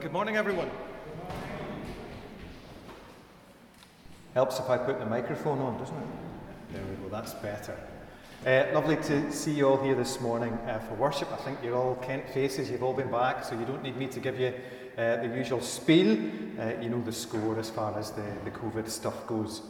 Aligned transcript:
good 0.00 0.12
morning, 0.14 0.38
everyone. 0.38 0.70
Helps 4.32 4.58
if 4.58 4.70
I 4.70 4.78
put 4.78 4.98
the 4.98 5.04
microphone 5.04 5.58
on, 5.58 5.76
doesn't 5.76 5.94
it? 5.94 6.06
There 6.72 6.82
we 6.88 6.96
go, 6.96 7.10
that's 7.10 7.34
better. 7.34 7.78
Uh, 8.46 8.64
lovely 8.72 8.96
to 8.96 9.30
see 9.30 9.52
you 9.52 9.68
all 9.68 9.76
here 9.76 9.94
this 9.94 10.18
morning 10.22 10.54
uh, 10.66 10.78
for 10.78 10.94
worship. 10.94 11.30
I 11.30 11.36
think 11.36 11.58
you're 11.62 11.76
all 11.76 11.96
Kent 11.96 12.30
faces, 12.30 12.70
you've 12.70 12.82
all 12.82 12.94
been 12.94 13.10
back, 13.10 13.44
so 13.44 13.58
you 13.58 13.66
don't 13.66 13.82
need 13.82 13.98
me 13.98 14.06
to 14.06 14.20
give 14.20 14.40
you 14.40 14.54
uh, 14.96 15.16
the 15.16 15.28
usual 15.36 15.60
spiel. 15.60 16.12
Uh, 16.58 16.80
you 16.80 16.88
know 16.88 17.02
the 17.02 17.12
score 17.12 17.58
as 17.58 17.68
far 17.68 17.98
as 17.98 18.10
the, 18.12 18.24
the 18.46 18.50
COVID 18.52 18.88
stuff 18.88 19.26
goes. 19.26 19.60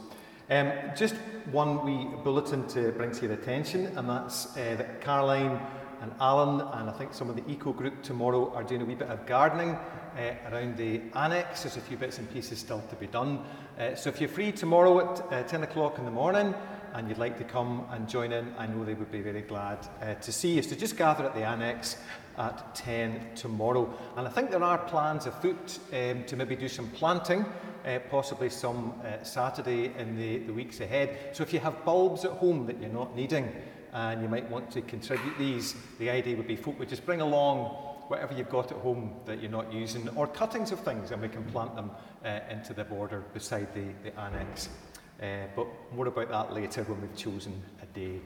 Um, 0.49 0.71
just 0.95 1.15
one 1.51 1.83
wee 1.83 2.07
bulletin 2.23 2.69
to 2.69 2.93
bring 2.93 3.11
to 3.11 3.25
your 3.25 3.33
attention, 3.33 3.87
and 3.97 4.07
that's 4.07 4.55
uh, 4.55 4.75
that 4.77 5.01
Caroline 5.01 5.59
and 6.01 6.13
Alan 6.21 6.61
and 6.79 6.89
I 6.89 6.93
think 6.93 7.13
some 7.13 7.29
of 7.29 7.35
the 7.35 7.43
eco 7.51 7.73
group 7.73 8.01
tomorrow 8.01 8.53
are 8.55 8.63
doing 8.63 8.81
a 8.81 8.85
wee 8.85 8.95
bit 8.95 9.09
of 9.09 9.25
gardening 9.25 9.77
uh, 10.17 10.49
around 10.51 10.77
the 10.77 11.01
annex. 11.15 11.63
There's 11.63 11.77
a 11.77 11.81
few 11.81 11.97
bits 11.97 12.17
and 12.17 12.31
pieces 12.31 12.59
still 12.59 12.81
to 12.89 12.95
be 12.95 13.07
done. 13.07 13.43
Uh, 13.79 13.95
so 13.95 14.09
if 14.09 14.19
you're 14.19 14.29
free 14.29 14.51
tomorrow 14.51 14.99
at 14.99 15.33
uh, 15.33 15.43
10 15.43 15.63
o'clock 15.63 15.97
in 15.97 16.05
the 16.05 16.11
morning 16.11 16.53
and 16.93 17.07
you'd 17.07 17.17
like 17.17 17.37
to 17.37 17.43
come 17.43 17.85
and 17.91 18.07
join 18.07 18.31
in, 18.31 18.53
I 18.57 18.67
know 18.67 18.83
they 18.83 18.93
would 18.93 19.11
be 19.11 19.21
very 19.21 19.41
glad 19.41 19.79
uh, 20.01 20.15
to 20.15 20.31
see 20.31 20.55
you. 20.55 20.61
So 20.61 20.75
just 20.75 20.97
gather 20.97 21.23
at 21.23 21.33
the 21.33 21.43
annex 21.43 21.97
at 22.37 22.75
10 22.75 23.35
tomorrow. 23.35 23.93
And 24.17 24.27
I 24.27 24.31
think 24.31 24.51
there 24.51 24.63
are 24.63 24.77
plans 24.77 25.25
afoot 25.25 25.79
um, 25.93 26.23
to 26.25 26.35
maybe 26.35 26.55
do 26.55 26.67
some 26.67 26.89
planting, 26.89 27.45
uh, 27.85 27.99
possibly 28.09 28.49
some 28.49 28.93
uh, 29.03 29.23
Saturday 29.23 29.93
in 29.97 30.17
the, 30.17 30.39
the 30.39 30.53
weeks 30.53 30.79
ahead. 30.81 31.17
So 31.33 31.43
if 31.43 31.53
you 31.53 31.59
have 31.59 31.85
bulbs 31.85 32.25
at 32.25 32.31
home 32.31 32.65
that 32.67 32.79
you're 32.79 32.89
not 32.89 33.15
needing, 33.15 33.51
and 33.93 34.21
you 34.21 34.29
might 34.29 34.49
want 34.49 34.71
to 34.71 34.81
contribute 34.81 35.37
these, 35.37 35.75
the 35.99 36.09
idea 36.09 36.35
would 36.37 36.47
be 36.47 36.55
folk 36.55 36.79
would 36.79 36.89
just 36.89 37.05
bring 37.05 37.21
along 37.21 37.90
whatever 38.11 38.33
you've 38.33 38.49
got 38.49 38.69
at 38.73 38.77
home 38.79 39.13
that 39.25 39.41
you're 39.41 39.49
not 39.49 39.71
using, 39.71 40.09
or 40.17 40.27
cuttings 40.27 40.73
of 40.73 40.81
things, 40.81 41.11
and 41.11 41.21
we 41.21 41.29
can 41.29 41.45
plant 41.45 41.73
them 41.77 41.89
uh, 42.25 42.39
into 42.49 42.73
the 42.73 42.83
border 42.83 43.23
beside 43.33 43.73
the, 43.73 43.85
the 44.03 44.19
annex. 44.19 44.67
Uh, 45.23 45.45
but 45.55 45.65
more 45.95 46.07
about 46.07 46.29
that 46.29 46.53
later 46.53 46.83
when 46.83 46.99
we've 46.99 47.15
chosen 47.15 47.63
a 47.81 47.85
day. 47.97 48.19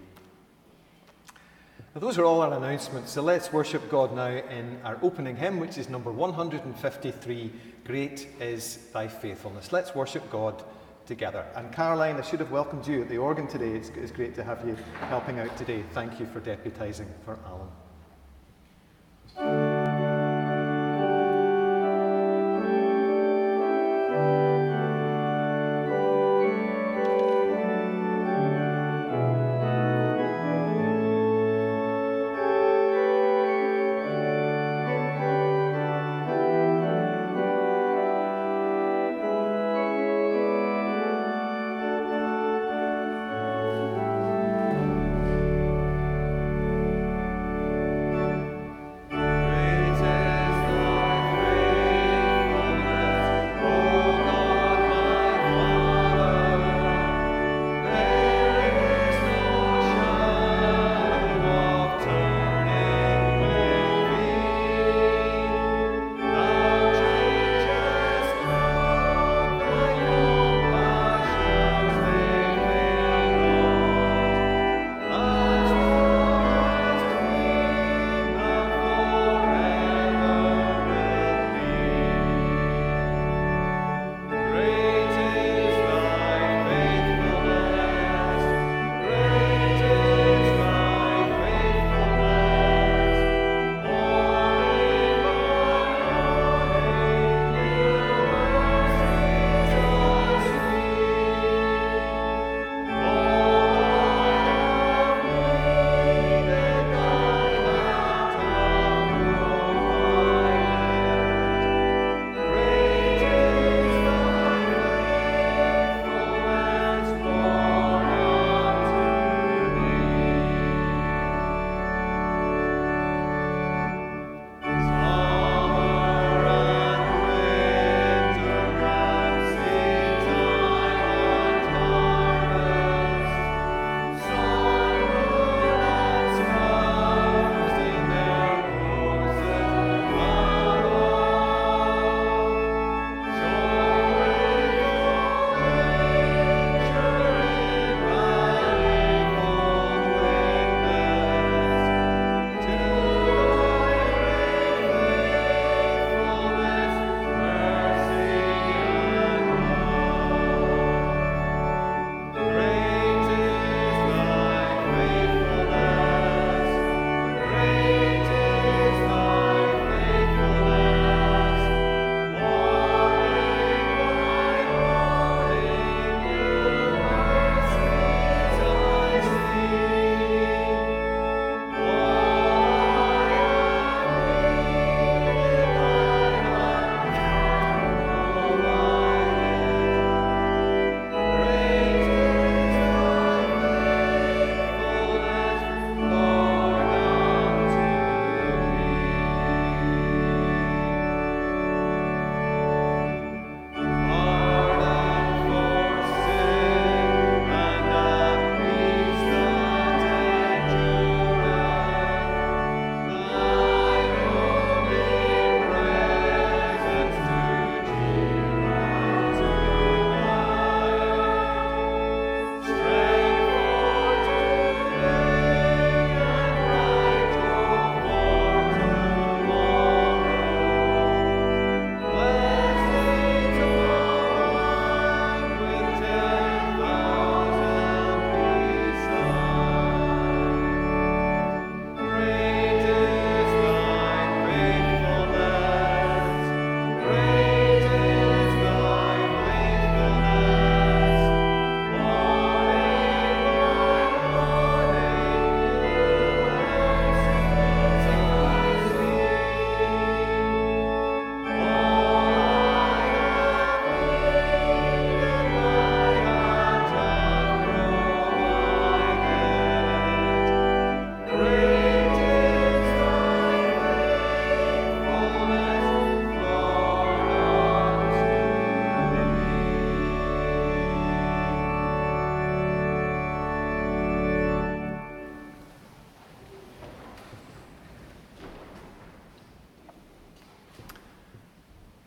Now, 1.94 2.02
those 2.02 2.18
are 2.18 2.26
all 2.26 2.42
our 2.42 2.52
announcements, 2.52 3.12
so 3.12 3.22
let's 3.22 3.54
worship 3.54 3.88
God 3.92 4.16
now 4.16 4.28
in 4.28 4.80
our 4.84 4.98
opening 5.04 5.36
hymn, 5.36 5.60
which 5.60 5.78
is 5.78 5.88
number 5.88 6.12
153 6.12 7.54
Great 7.86 8.28
is 8.42 8.80
Thy 8.92 9.08
Faithfulness. 9.08 9.72
Let's 9.72 9.94
worship 9.94 10.28
God 10.32 10.64
together. 11.06 11.46
And 11.56 11.72
Caroline, 11.72 12.16
I 12.16 12.22
should 12.22 12.40
have 12.40 12.50
welcomed 12.50 12.88
you 12.88 13.04
at 13.04 13.10
the 13.10 13.20
organ 13.20 13.48
today. 13.48 13.74
It's, 13.74 13.90
it's 13.90 14.12
great 14.12 14.34
to 14.34 14.44
have 14.44 14.68
you 14.68 14.76
helping 15.02 15.40
out 15.40 15.56
today. 15.58 15.84
Thank 15.94 16.20
you 16.20 16.26
for 16.26 16.42
deputising 16.42 17.06
for 17.24 17.38
Alan. 17.46 17.70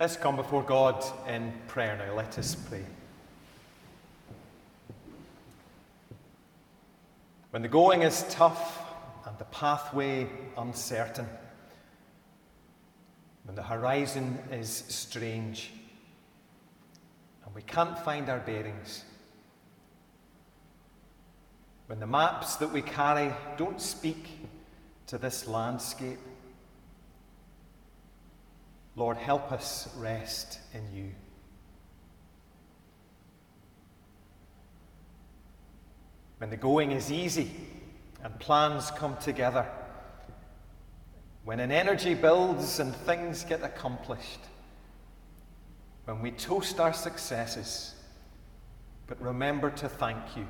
Let's 0.08 0.16
come 0.16 0.36
before 0.36 0.62
God 0.62 1.04
in 1.28 1.52
prayer 1.66 1.94
now. 1.94 2.14
Let 2.14 2.38
us 2.38 2.54
pray. 2.54 2.82
When 7.50 7.60
the 7.60 7.68
going 7.68 8.00
is 8.00 8.24
tough 8.30 8.80
and 9.26 9.36
the 9.36 9.44
pathway 9.44 10.26
uncertain, 10.56 11.26
when 13.44 13.54
the 13.54 13.62
horizon 13.62 14.38
is 14.50 14.82
strange 14.88 15.72
and 17.44 17.54
we 17.54 17.60
can't 17.60 17.98
find 17.98 18.30
our 18.30 18.40
bearings, 18.40 19.04
when 21.86 22.00
the 22.00 22.06
maps 22.06 22.56
that 22.56 22.72
we 22.72 22.80
carry 22.80 23.30
don't 23.58 23.82
speak 23.82 24.48
to 25.08 25.18
this 25.18 25.46
landscape, 25.46 26.18
Lord, 28.98 29.16
help 29.16 29.52
us 29.52 29.88
rest 29.96 30.58
in 30.74 30.92
you. 30.92 31.10
When 36.38 36.50
the 36.50 36.56
going 36.56 36.90
is 36.90 37.12
easy 37.12 37.48
and 38.24 38.36
plans 38.40 38.90
come 38.90 39.16
together, 39.18 39.68
when 41.44 41.60
an 41.60 41.70
energy 41.70 42.14
builds 42.14 42.80
and 42.80 42.92
things 42.92 43.44
get 43.44 43.62
accomplished, 43.62 44.40
when 46.04 46.20
we 46.20 46.32
toast 46.32 46.80
our 46.80 46.92
successes, 46.92 47.94
but 49.06 49.22
remember 49.22 49.70
to 49.70 49.88
thank 49.88 50.36
you. 50.36 50.48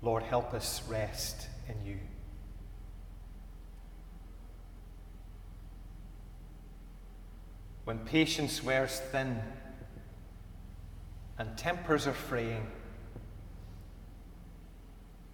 Lord, 0.00 0.22
help 0.22 0.54
us 0.54 0.80
rest 0.88 1.46
in 1.68 1.84
you. 1.84 1.98
When 7.90 7.98
patience 7.98 8.62
wears 8.62 9.00
thin 9.10 9.42
and 11.38 11.58
tempers 11.58 12.06
are 12.06 12.12
fraying, 12.12 12.64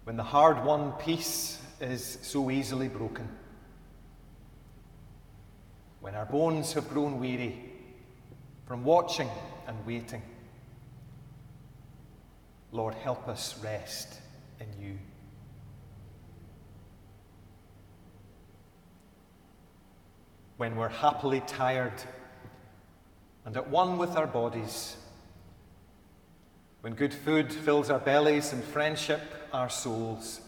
when 0.05 0.17
the 0.17 0.23
hard 0.23 0.65
won 0.65 0.91
peace 0.93 1.61
is 1.79 2.17
so 2.23 2.49
easily 2.49 2.87
broken, 2.87 3.29
when 6.01 6.15
our 6.15 6.25
bones 6.25 6.73
have 6.73 6.89
grown 6.89 7.19
weary 7.19 7.63
from 8.65 8.83
watching 8.83 9.29
and 9.67 9.77
waiting. 9.85 10.23
Lord, 12.71 12.95
help 12.95 13.27
us 13.27 13.55
rest 13.63 14.19
in 14.59 14.83
you. 14.83 14.97
When 20.57 20.75
we're 20.75 20.89
happily 20.89 21.43
tired 21.45 21.93
and 23.47 23.55
at 23.55 23.69
one 23.69 23.97
with 23.97 24.17
our 24.17 24.27
bodies. 24.27 24.97
When 26.81 26.95
good 26.95 27.13
food 27.13 27.53
fills 27.53 27.89
our 27.89 27.97
bellies 27.97 28.51
and 28.51 28.61
friendship 28.61 29.21
our 29.53 29.69
souls. 29.69 30.41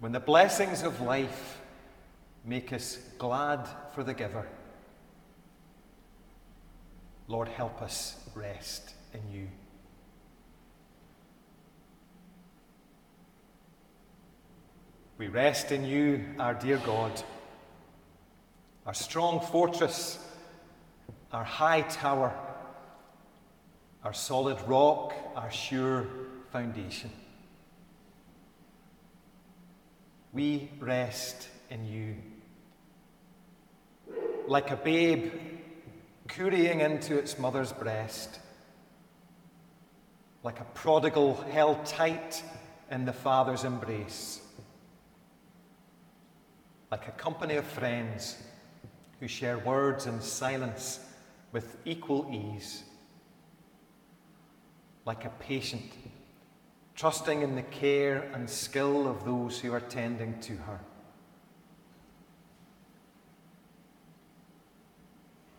When 0.00 0.12
the 0.12 0.18
blessings 0.18 0.82
of 0.82 1.02
life 1.02 1.60
make 2.46 2.72
us 2.72 2.96
glad 3.18 3.68
for 3.94 4.02
the 4.02 4.14
giver. 4.14 4.46
Lord, 7.26 7.48
help 7.48 7.82
us 7.82 8.16
rest 8.34 8.94
in 9.12 9.30
you. 9.30 9.48
We 15.18 15.28
rest 15.28 15.72
in 15.72 15.84
you, 15.84 16.24
our 16.38 16.54
dear 16.54 16.78
God, 16.78 17.12
our 18.86 18.94
strong 18.94 19.40
fortress 19.40 20.24
our 21.32 21.44
high 21.44 21.82
tower, 21.82 22.32
our 24.02 24.14
solid 24.14 24.58
rock, 24.66 25.14
our 25.36 25.50
sure 25.50 26.06
foundation. 26.50 27.10
We 30.32 30.70
rest 30.80 31.48
in 31.70 31.86
you. 31.86 32.16
Like 34.46 34.70
a 34.70 34.76
babe 34.76 35.32
cooing 36.28 36.80
into 36.80 37.18
its 37.18 37.38
mother's 37.38 37.72
breast, 37.72 38.38
like 40.42 40.60
a 40.60 40.64
prodigal 40.74 41.34
held 41.50 41.84
tight 41.84 42.42
in 42.90 43.04
the 43.04 43.12
Father's 43.12 43.64
embrace, 43.64 44.40
like 46.90 47.06
a 47.08 47.12
company 47.12 47.56
of 47.56 47.66
friends 47.66 48.38
who 49.20 49.28
share 49.28 49.58
words 49.58 50.06
in 50.06 50.20
silence 50.22 51.00
with 51.52 51.76
equal 51.84 52.28
ease, 52.30 52.84
like 55.04 55.24
a 55.24 55.30
patient, 55.40 55.92
trusting 56.94 57.42
in 57.42 57.56
the 57.56 57.62
care 57.62 58.30
and 58.34 58.48
skill 58.48 59.08
of 59.08 59.24
those 59.24 59.58
who 59.58 59.72
are 59.72 59.80
tending 59.80 60.38
to 60.40 60.56
her. 60.56 60.80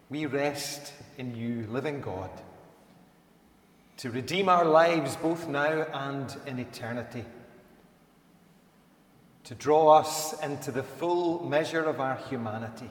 We 0.10 0.26
rest 0.26 0.94
in 1.18 1.36
you, 1.36 1.68
living 1.70 2.02
God, 2.02 2.30
to 3.98 4.10
redeem 4.10 4.50
our 4.50 4.66
lives 4.66 5.16
both 5.16 5.48
now 5.48 5.86
and 5.94 6.36
in 6.46 6.60
eternity, 6.60 7.26
to 9.44 9.56
draw 9.56 9.98
us 9.98 10.40
into 10.42 10.72
the 10.72 10.84
full 10.84 11.48
measure 11.48 11.84
of 11.84 12.00
our 12.00 12.16
humanity 12.30 12.90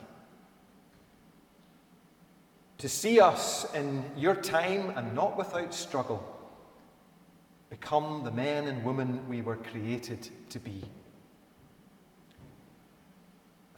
to 2.79 2.89
see 2.89 3.21
us 3.21 3.67
in 3.75 4.05
your 4.17 4.37
time 4.37 4.91
and 4.97 5.15
not 5.15 5.37
without 5.37 5.75
struggle 5.75 6.23
become 7.71 8.23
the 8.25 8.31
men 8.31 8.67
and 8.67 8.85
women 8.85 9.29
we 9.29 9.43
were 9.43 9.57
created 9.57 10.29
to 10.49 10.59
be. 10.59 10.83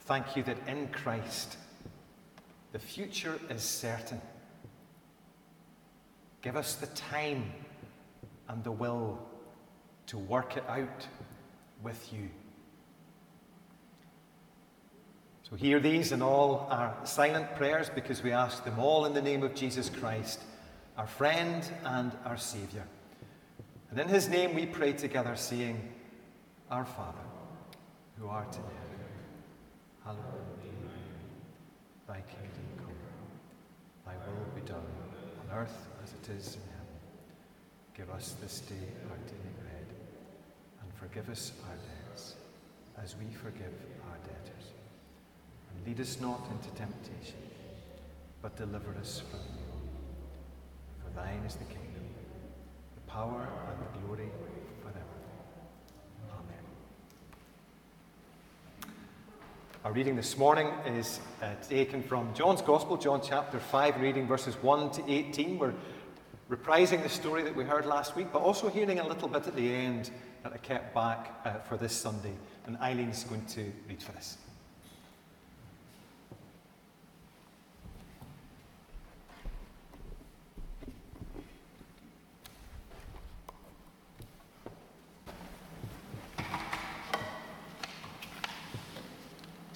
Thank 0.01 0.35
you 0.35 0.43
that 0.43 0.57
in 0.67 0.87
Christ 0.89 1.57
the 2.71 2.79
future 2.79 3.39
is 3.49 3.63
certain. 3.63 4.21
Give 6.41 6.55
us 6.55 6.75
the 6.75 6.87
time 6.87 7.51
and 8.47 8.63
the 8.63 8.71
will 8.71 9.19
to 10.07 10.17
work 10.17 10.57
it 10.57 10.63
out 10.67 11.07
with 11.83 12.11
you. 12.13 12.29
So 15.51 15.57
hear 15.57 15.81
these 15.81 16.13
and 16.13 16.23
all 16.23 16.65
our 16.71 16.95
silent 17.03 17.55
prayers 17.57 17.89
because 17.93 18.23
we 18.23 18.31
ask 18.31 18.63
them 18.63 18.79
all 18.79 19.03
in 19.03 19.13
the 19.13 19.21
name 19.21 19.43
of 19.43 19.53
Jesus 19.53 19.89
Christ, 19.89 20.39
our 20.97 21.05
friend 21.05 21.69
and 21.83 22.13
our 22.23 22.37
Saviour. 22.37 22.85
And 23.89 23.99
in 23.99 24.07
his 24.07 24.29
name 24.29 24.55
we 24.55 24.65
pray 24.65 24.93
together, 24.93 25.35
saying, 25.35 25.91
Our 26.69 26.85
Father, 26.85 27.25
who 28.17 28.27
art 28.27 28.55
in 28.55 28.61
heaven, 28.61 29.05
hallowed 30.05 30.61
be 30.63 30.69
thy 32.07 32.21
kingdom 32.21 32.67
come. 32.77 32.95
Thy 34.05 34.13
will 34.13 34.55
be 34.55 34.61
done 34.61 34.77
on 34.77 35.57
earth 35.57 35.85
as 36.01 36.13
it 36.13 36.33
is 36.33 36.55
in 36.55 36.61
heaven. 36.61 36.95
Give 37.93 38.09
us 38.09 38.37
this 38.41 38.61
day 38.61 38.87
our 39.09 39.17
daily 39.17 39.53
bread, 39.59 39.85
and 40.81 40.93
forgive 40.93 41.29
us 41.29 41.51
our 41.67 41.75
debts, 41.75 42.35
as 43.03 43.17
we 43.17 43.25
forgive 43.33 43.73
our 44.09 44.17
debtors 44.23 44.60
Lead 45.85 45.99
us 45.99 46.19
not 46.21 46.47
into 46.51 46.69
temptation, 46.75 47.37
but 48.41 48.55
deliver 48.55 48.93
us 48.99 49.23
from 49.29 49.39
evil. 49.39 49.81
For 51.03 51.09
thine 51.15 51.43
is 51.45 51.55
the 51.55 51.63
kingdom, 51.65 52.03
the 52.95 53.11
power, 53.11 53.47
and 53.67 53.79
the 53.79 54.05
glory 54.05 54.29
forever. 54.81 54.99
Amen. 56.33 56.53
Our 59.83 59.91
reading 59.91 60.15
this 60.15 60.37
morning 60.37 60.67
is 60.85 61.19
uh, 61.41 61.55
taken 61.67 62.03
from 62.03 62.31
John's 62.35 62.61
Gospel, 62.61 62.95
John 62.95 63.19
chapter 63.23 63.59
5, 63.59 64.01
reading 64.01 64.27
verses 64.27 64.53
1 64.61 64.91
to 64.91 65.11
18. 65.11 65.57
We're 65.57 65.73
reprising 66.47 67.01
the 67.01 67.09
story 67.09 67.41
that 67.41 67.55
we 67.55 67.63
heard 67.63 67.87
last 67.87 68.15
week, 68.15 68.27
but 68.31 68.43
also 68.43 68.69
hearing 68.69 68.99
a 68.99 69.07
little 69.07 69.27
bit 69.27 69.47
at 69.47 69.55
the 69.55 69.73
end 69.73 70.11
that 70.43 70.53
I 70.53 70.57
kept 70.57 70.93
back 70.93 71.41
uh, 71.43 71.53
for 71.59 71.75
this 71.75 71.93
Sunday. 71.93 72.33
And 72.67 72.77
Eileen's 72.77 73.23
going 73.23 73.45
to 73.47 73.71
read 73.87 74.03
for 74.03 74.15
us. 74.15 74.37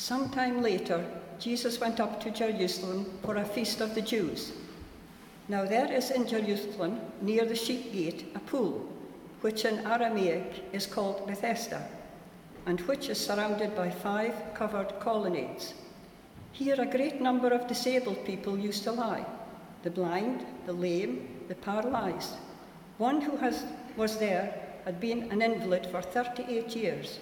Some 0.05 0.29
time 0.29 0.61
later, 0.61 1.03
Jesus 1.39 1.79
went 1.79 1.99
up 1.99 2.21
to 2.21 2.29
Jerusalem 2.29 3.11
for 3.23 3.37
a 3.37 3.43
feast 3.43 3.81
of 3.81 3.95
the 3.95 4.03
Jews. 4.03 4.51
Now 5.47 5.65
there 5.65 5.91
is 5.91 6.11
in 6.11 6.27
Jerusalem, 6.27 7.01
near 7.23 7.43
the 7.43 7.55
sheep 7.55 7.91
gate, 7.91 8.31
a 8.35 8.39
pool, 8.39 8.87
which 9.41 9.65
in 9.65 9.79
Aramaic 9.79 10.63
is 10.73 10.85
called 10.85 11.25
Bethesda, 11.25 11.89
and 12.67 12.81
which 12.81 13.09
is 13.09 13.19
surrounded 13.19 13.75
by 13.75 13.89
five 13.89 14.35
covered 14.53 14.99
colonnades. 14.99 15.73
Here, 16.51 16.79
a 16.79 16.85
great 16.85 17.19
number 17.19 17.47
of 17.47 17.65
disabled 17.65 18.23
people 18.27 18.59
used 18.59 18.83
to 18.83 18.91
lie 18.91 19.25
the 19.81 19.89
blind, 19.89 20.45
the 20.67 20.73
lame, 20.73 21.27
the 21.47 21.55
paralyzed. 21.55 22.35
One 22.99 23.21
who 23.21 23.37
has, 23.37 23.63
was 23.97 24.19
there 24.19 24.53
had 24.85 24.99
been 24.99 25.31
an 25.31 25.41
invalid 25.41 25.87
for 25.87 26.03
38 26.03 26.75
years. 26.75 27.17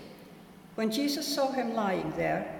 When 0.76 0.92
Jesus 0.92 1.26
saw 1.26 1.50
him 1.54 1.76
lying 1.76 2.12
there 2.18 2.60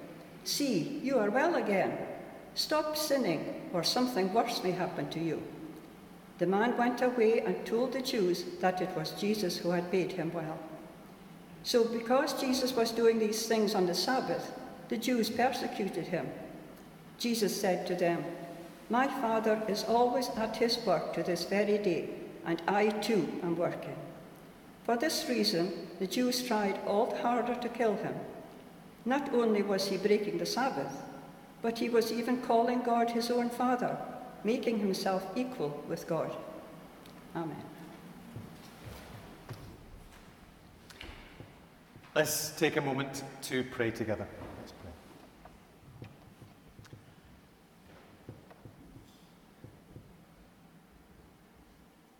See, 0.43 0.99
you 1.03 1.17
are 1.19 1.29
well 1.29 1.55
again. 1.55 1.97
Stop 2.55 2.97
sinning, 2.97 3.61
or 3.73 3.83
something 3.83 4.33
worse 4.33 4.63
may 4.63 4.71
happen 4.71 5.09
to 5.09 5.19
you. 5.19 5.41
The 6.39 6.47
man 6.47 6.75
went 6.75 7.01
away 7.01 7.41
and 7.41 7.65
told 7.65 7.93
the 7.93 8.01
Jews 8.01 8.43
that 8.59 8.81
it 8.81 8.89
was 8.95 9.11
Jesus 9.11 9.57
who 9.57 9.69
had 9.69 9.91
made 9.91 10.11
him 10.13 10.33
well. 10.33 10.57
So, 11.63 11.83
because 11.83 12.33
Jesus 12.41 12.75
was 12.75 12.91
doing 12.91 13.19
these 13.19 13.45
things 13.45 13.75
on 13.75 13.85
the 13.85 13.93
Sabbath, 13.93 14.51
the 14.89 14.97
Jews 14.97 15.29
persecuted 15.29 16.07
him. 16.07 16.27
Jesus 17.19 17.55
said 17.55 17.85
to 17.85 17.95
them, 17.95 18.25
My 18.89 19.07
Father 19.07 19.61
is 19.67 19.83
always 19.83 20.29
at 20.29 20.57
his 20.57 20.79
work 20.85 21.13
to 21.13 21.21
this 21.21 21.45
very 21.45 21.77
day, 21.77 22.09
and 22.45 22.61
I 22.67 22.89
too 22.89 23.29
am 23.43 23.55
working. 23.55 23.95
For 24.83 24.97
this 24.97 25.29
reason, 25.29 25.87
the 25.99 26.07
Jews 26.07 26.41
tried 26.41 26.79
all 26.87 27.05
the 27.05 27.17
harder 27.17 27.53
to 27.53 27.69
kill 27.69 27.95
him. 27.95 28.15
Not 29.05 29.33
only 29.33 29.63
was 29.63 29.87
he 29.87 29.97
breaking 29.97 30.37
the 30.37 30.45
Sabbath, 30.45 31.03
but 31.61 31.77
he 31.79 31.89
was 31.89 32.11
even 32.11 32.41
calling 32.41 32.81
God 32.81 33.09
his 33.09 33.31
own 33.31 33.49
Father, 33.49 33.97
making 34.43 34.79
himself 34.79 35.25
equal 35.35 35.83
with 35.87 36.07
God. 36.07 36.31
Amen. 37.35 37.55
Let's 42.13 42.51
take 42.51 42.77
a 42.77 42.81
moment 42.81 43.23
to 43.43 43.63
pray 43.63 43.89
together. 43.89 44.27
Let's 44.59 44.73
pray. 44.73 44.91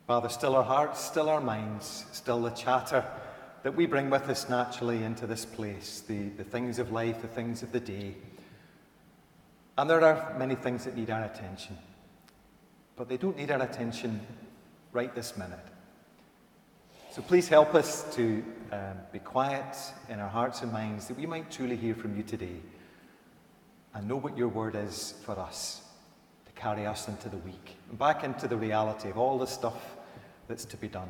Father, 0.07 0.29
still 0.29 0.55
our 0.55 0.63
hearts, 0.63 1.03
still 1.03 1.29
our 1.29 1.41
minds, 1.41 2.05
still 2.11 2.41
the 2.41 2.51
chatter 2.51 3.05
that 3.63 3.75
we 3.75 3.85
bring 3.85 4.09
with 4.09 4.27
us 4.29 4.49
naturally 4.49 5.03
into 5.03 5.27
this 5.27 5.45
place, 5.45 6.03
the, 6.07 6.29
the 6.29 6.43
things 6.43 6.79
of 6.79 6.91
life, 6.91 7.21
the 7.21 7.27
things 7.27 7.61
of 7.61 7.71
the 7.71 7.79
day. 7.79 8.15
And 9.77 9.89
there 9.89 10.03
are 10.03 10.35
many 10.37 10.55
things 10.55 10.85
that 10.85 10.95
need 10.95 11.09
our 11.09 11.23
attention, 11.23 11.77
but 12.95 13.07
they 13.07 13.17
don't 13.17 13.37
need 13.37 13.51
our 13.51 13.61
attention 13.61 14.19
right 14.91 15.13
this 15.13 15.37
minute. 15.37 15.59
So 17.11 17.21
please 17.21 17.47
help 17.47 17.75
us 17.75 18.03
to 18.15 18.43
um, 18.71 18.97
be 19.11 19.19
quiet 19.19 19.75
in 20.09 20.19
our 20.19 20.29
hearts 20.29 20.61
and 20.61 20.71
minds 20.71 21.07
that 21.07 21.17
we 21.17 21.25
might 21.25 21.51
truly 21.51 21.75
hear 21.75 21.93
from 21.93 22.15
you 22.15 22.23
today 22.23 22.55
and 23.93 24.07
know 24.07 24.15
what 24.15 24.37
your 24.37 24.47
word 24.47 24.75
is 24.75 25.15
for 25.25 25.37
us 25.37 25.81
to 26.45 26.51
carry 26.53 26.85
us 26.85 27.07
into 27.07 27.27
the 27.27 27.37
week 27.37 27.75
and 27.89 27.99
back 27.99 28.23
into 28.23 28.47
the 28.47 28.55
reality 28.55 29.09
of 29.09 29.17
all 29.17 29.37
the 29.37 29.45
stuff 29.45 29.97
that's 30.47 30.63
to 30.65 30.77
be 30.77 30.87
done. 30.87 31.09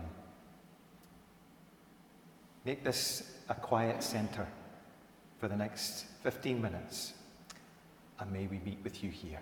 Make 2.64 2.84
this 2.84 3.24
a 3.50 3.56
quiet 3.56 4.04
centre 4.04 4.48
for 5.40 5.48
the 5.48 5.56
next 5.56 6.06
15 6.22 6.62
minutes, 6.62 7.14
and 8.20 8.32
may 8.32 8.46
we 8.46 8.60
meet 8.60 8.78
with 8.84 9.04
you 9.04 9.10
here. 9.10 9.40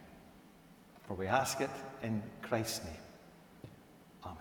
For 1.06 1.16
we 1.16 1.28
ask 1.28 1.60
it 1.60 1.70
in 2.02 2.24
Christ's 2.42 2.86
name. 2.86 2.94
Amen. 4.26 4.38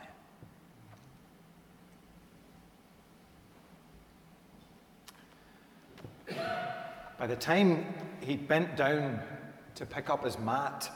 By 7.18 7.26
the 7.26 7.35
time 7.35 7.85
he 8.20 8.37
bent 8.37 8.76
down 8.76 9.20
to 9.75 9.87
pick 9.87 10.08
up 10.08 10.25
his 10.25 10.38
mat, 10.38 10.88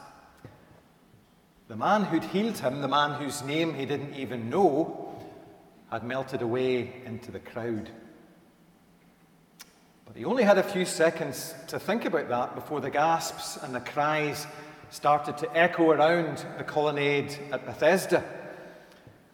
the 1.66 1.74
man 1.76 2.04
who'd 2.04 2.24
healed 2.24 2.58
him, 2.58 2.80
the 2.80 2.86
man 2.86 3.20
whose 3.20 3.42
name 3.42 3.74
he 3.74 3.86
didn't 3.86 4.14
even 4.14 4.48
know, 4.50 5.20
had 5.92 6.02
melted 6.02 6.40
away 6.40 6.90
into 7.04 7.30
the 7.30 7.38
crowd. 7.38 7.90
But 10.06 10.16
he 10.16 10.24
only 10.24 10.42
had 10.42 10.56
a 10.56 10.62
few 10.62 10.86
seconds 10.86 11.54
to 11.66 11.78
think 11.78 12.06
about 12.06 12.30
that 12.30 12.54
before 12.54 12.80
the 12.80 12.88
gasps 12.88 13.58
and 13.62 13.74
the 13.74 13.80
cries 13.80 14.46
started 14.88 15.36
to 15.36 15.54
echo 15.54 15.90
around 15.90 16.46
the 16.56 16.64
colonnade 16.64 17.38
at 17.52 17.66
Bethesda. 17.66 18.24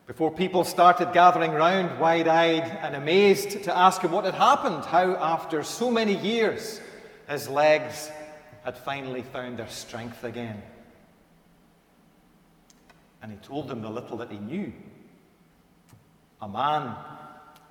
Before 0.09 0.33
people 0.33 0.65
started 0.65 1.13
gathering 1.13 1.53
round, 1.53 2.01
wide 2.01 2.27
eyed 2.27 2.69
and 2.83 2.97
amazed, 2.97 3.63
to 3.63 3.77
ask 3.77 4.03
him 4.03 4.11
what 4.11 4.25
had 4.25 4.35
happened, 4.35 4.85
how, 4.85 5.15
after 5.15 5.63
so 5.63 5.93
many 5.93 6.17
years, 6.17 6.81
his 7.29 7.49
legs 7.49 8.11
had 8.65 8.77
finally 8.77 9.23
found 9.23 9.61
their 9.61 9.69
strength 9.69 10.25
again. 10.25 10.61
And 13.23 13.31
he 13.31 13.39
told 13.39 13.69
them 13.69 13.81
the 13.81 13.91
little 13.91 14.17
that 14.17 14.33
he 14.33 14.39
knew 14.39 14.73
a 16.41 16.49
man, 16.49 16.95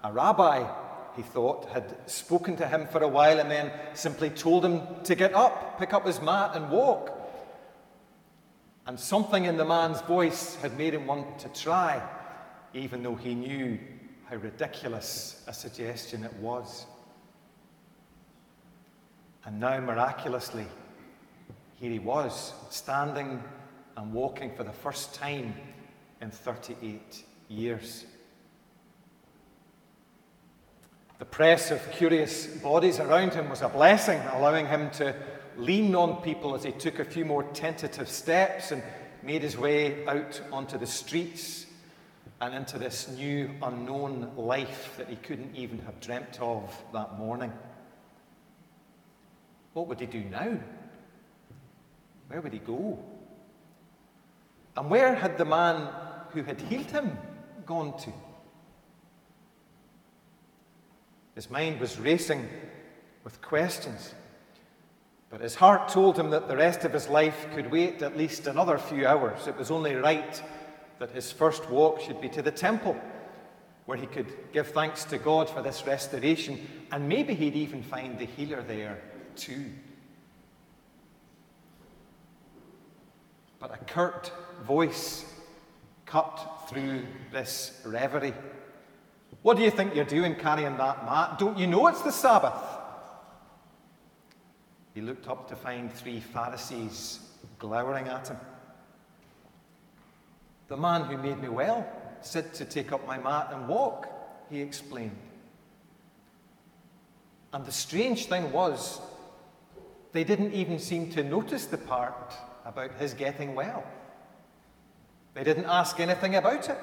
a 0.03 0.11
rabbi, 0.11 0.69
he 1.15 1.23
thought, 1.23 1.65
had 1.69 2.09
spoken 2.09 2.55
to 2.57 2.67
him 2.67 2.87
for 2.87 3.01
a 3.01 3.07
while 3.07 3.39
and 3.39 3.49
then 3.49 3.71
simply 3.93 4.29
told 4.29 4.63
him 4.63 4.81
to 5.03 5.15
get 5.15 5.33
up, 5.33 5.79
pick 5.79 5.93
up 5.93 6.05
his 6.05 6.21
mat, 6.21 6.51
and 6.55 6.69
walk. 6.69 7.11
And 8.85 8.99
something 8.99 9.45
in 9.45 9.57
the 9.57 9.65
man's 9.65 10.01
voice 10.01 10.55
had 10.55 10.77
made 10.77 10.93
him 10.93 11.07
want 11.07 11.39
to 11.39 11.49
try, 11.49 12.01
even 12.73 13.03
though 13.03 13.15
he 13.15 13.35
knew 13.35 13.79
how 14.29 14.37
ridiculous 14.37 15.43
a 15.47 15.53
suggestion 15.53 16.23
it 16.23 16.33
was. 16.35 16.85
And 19.45 19.59
now, 19.59 19.79
miraculously, 19.79 20.67
here 21.79 21.91
he 21.91 21.99
was, 21.99 22.53
standing 22.69 23.41
and 23.95 24.13
walking 24.13 24.53
for 24.55 24.63
the 24.63 24.71
first 24.71 25.15
time 25.15 25.53
in 26.21 26.31
38 26.31 27.23
years. 27.47 28.05
The 31.19 31.25
press 31.25 31.71
of 31.71 31.91
curious 31.91 32.45
bodies 32.45 32.99
around 32.99 33.33
him 33.33 33.49
was 33.49 33.61
a 33.61 33.69
blessing, 33.69 34.21
allowing 34.33 34.67
him 34.67 34.91
to 34.91 35.15
lean 35.57 35.95
on 35.95 36.21
people 36.21 36.53
as 36.53 36.63
he 36.63 36.71
took 36.71 36.99
a 36.99 37.05
few 37.05 37.25
more 37.25 37.43
tentative 37.43 38.07
steps 38.07 38.71
and 38.71 38.83
made 39.23 39.41
his 39.41 39.57
way 39.57 40.05
out 40.05 40.39
onto 40.51 40.77
the 40.77 40.85
streets 40.85 41.65
and 42.39 42.53
into 42.53 42.77
this 42.77 43.09
new 43.09 43.49
unknown 43.63 44.31
life 44.37 44.93
that 44.97 45.09
he 45.09 45.15
couldn't 45.15 45.55
even 45.55 45.79
have 45.79 45.99
dreamt 45.99 46.39
of 46.39 46.83
that 46.93 47.17
morning. 47.17 47.51
What 49.73 49.87
would 49.87 49.99
he 49.99 50.05
do 50.05 50.23
now? 50.23 50.59
Where 52.27 52.41
would 52.41 52.53
he 52.53 52.59
go? 52.59 52.99
And 54.75 54.89
where 54.89 55.15
had 55.15 55.39
the 55.39 55.45
man 55.45 55.89
who 56.31 56.43
had 56.43 56.61
healed 56.61 56.91
him 56.91 57.17
gone 57.65 57.97
to? 57.99 58.13
His 61.37 61.51
mind 61.51 61.79
was 61.79 61.99
racing 61.99 62.49
with 63.23 63.43
questions. 63.43 64.15
But 65.29 65.39
his 65.39 65.53
heart 65.53 65.87
told 65.87 66.17
him 66.17 66.31
that 66.31 66.47
the 66.47 66.57
rest 66.57 66.83
of 66.83 66.91
his 66.91 67.09
life 67.09 67.45
could 67.53 67.69
wait 67.69 68.01
at 68.01 68.17
least 68.17 68.47
another 68.47 68.79
few 68.79 69.05
hours. 69.05 69.45
It 69.45 69.55
was 69.55 69.69
only 69.69 69.93
right 69.93 70.41
that 70.97 71.11
his 71.11 71.31
first 71.31 71.69
walk 71.69 72.01
should 72.01 72.19
be 72.19 72.29
to 72.29 72.41
the 72.41 72.49
temple, 72.49 72.97
where 73.85 73.99
he 73.99 74.07
could 74.07 74.33
give 74.51 74.69
thanks 74.69 75.03
to 75.03 75.19
God 75.19 75.47
for 75.47 75.61
this 75.61 75.85
restoration, 75.85 76.67
and 76.91 77.07
maybe 77.07 77.35
he'd 77.35 77.55
even 77.55 77.83
find 77.83 78.17
the 78.17 78.25
healer 78.25 78.63
there 78.63 78.99
too. 79.35 79.65
But 83.59 83.75
a 83.75 83.85
curt 83.85 84.31
voice 84.65 85.23
cut 86.07 86.65
through 86.67 87.05
this 87.31 87.79
reverie. 87.85 88.33
What 89.41 89.57
do 89.57 89.63
you 89.63 89.71
think 89.71 89.95
you're 89.95 90.05
doing 90.05 90.35
carrying 90.35 90.77
that 90.77 91.05
mat? 91.05 91.39
Don't 91.39 91.57
you 91.57 91.67
know 91.67 91.87
it's 91.87 92.01
the 92.01 92.11
Sabbath? 92.11 92.53
He 94.93 95.01
looked 95.01 95.27
up 95.27 95.47
to 95.49 95.55
find 95.55 95.93
three 95.93 96.19
Pharisees 96.19 97.19
glowering 97.59 98.07
at 98.07 98.29
him. 98.29 98.37
The 100.67 100.77
man 100.77 101.03
who 101.03 101.17
made 101.17 101.39
me 101.39 101.49
well 101.49 101.87
said 102.21 102.53
to 102.55 102.65
take 102.65 102.91
up 102.91 103.05
my 103.07 103.17
mat 103.17 103.49
and 103.53 103.67
walk, 103.67 104.09
he 104.49 104.59
explained. 104.59 105.15
And 107.53 107.65
the 107.65 107.71
strange 107.71 108.25
thing 108.25 108.51
was, 108.51 108.99
they 110.11 110.23
didn't 110.23 110.53
even 110.53 110.79
seem 110.79 111.09
to 111.11 111.23
notice 111.23 111.65
the 111.65 111.77
part 111.77 112.33
about 112.65 112.91
his 112.95 113.13
getting 113.13 113.55
well. 113.55 113.83
They 115.33 115.43
didn't 115.43 115.65
ask 115.65 115.99
anything 115.99 116.35
about 116.35 116.69
it. 116.69 116.77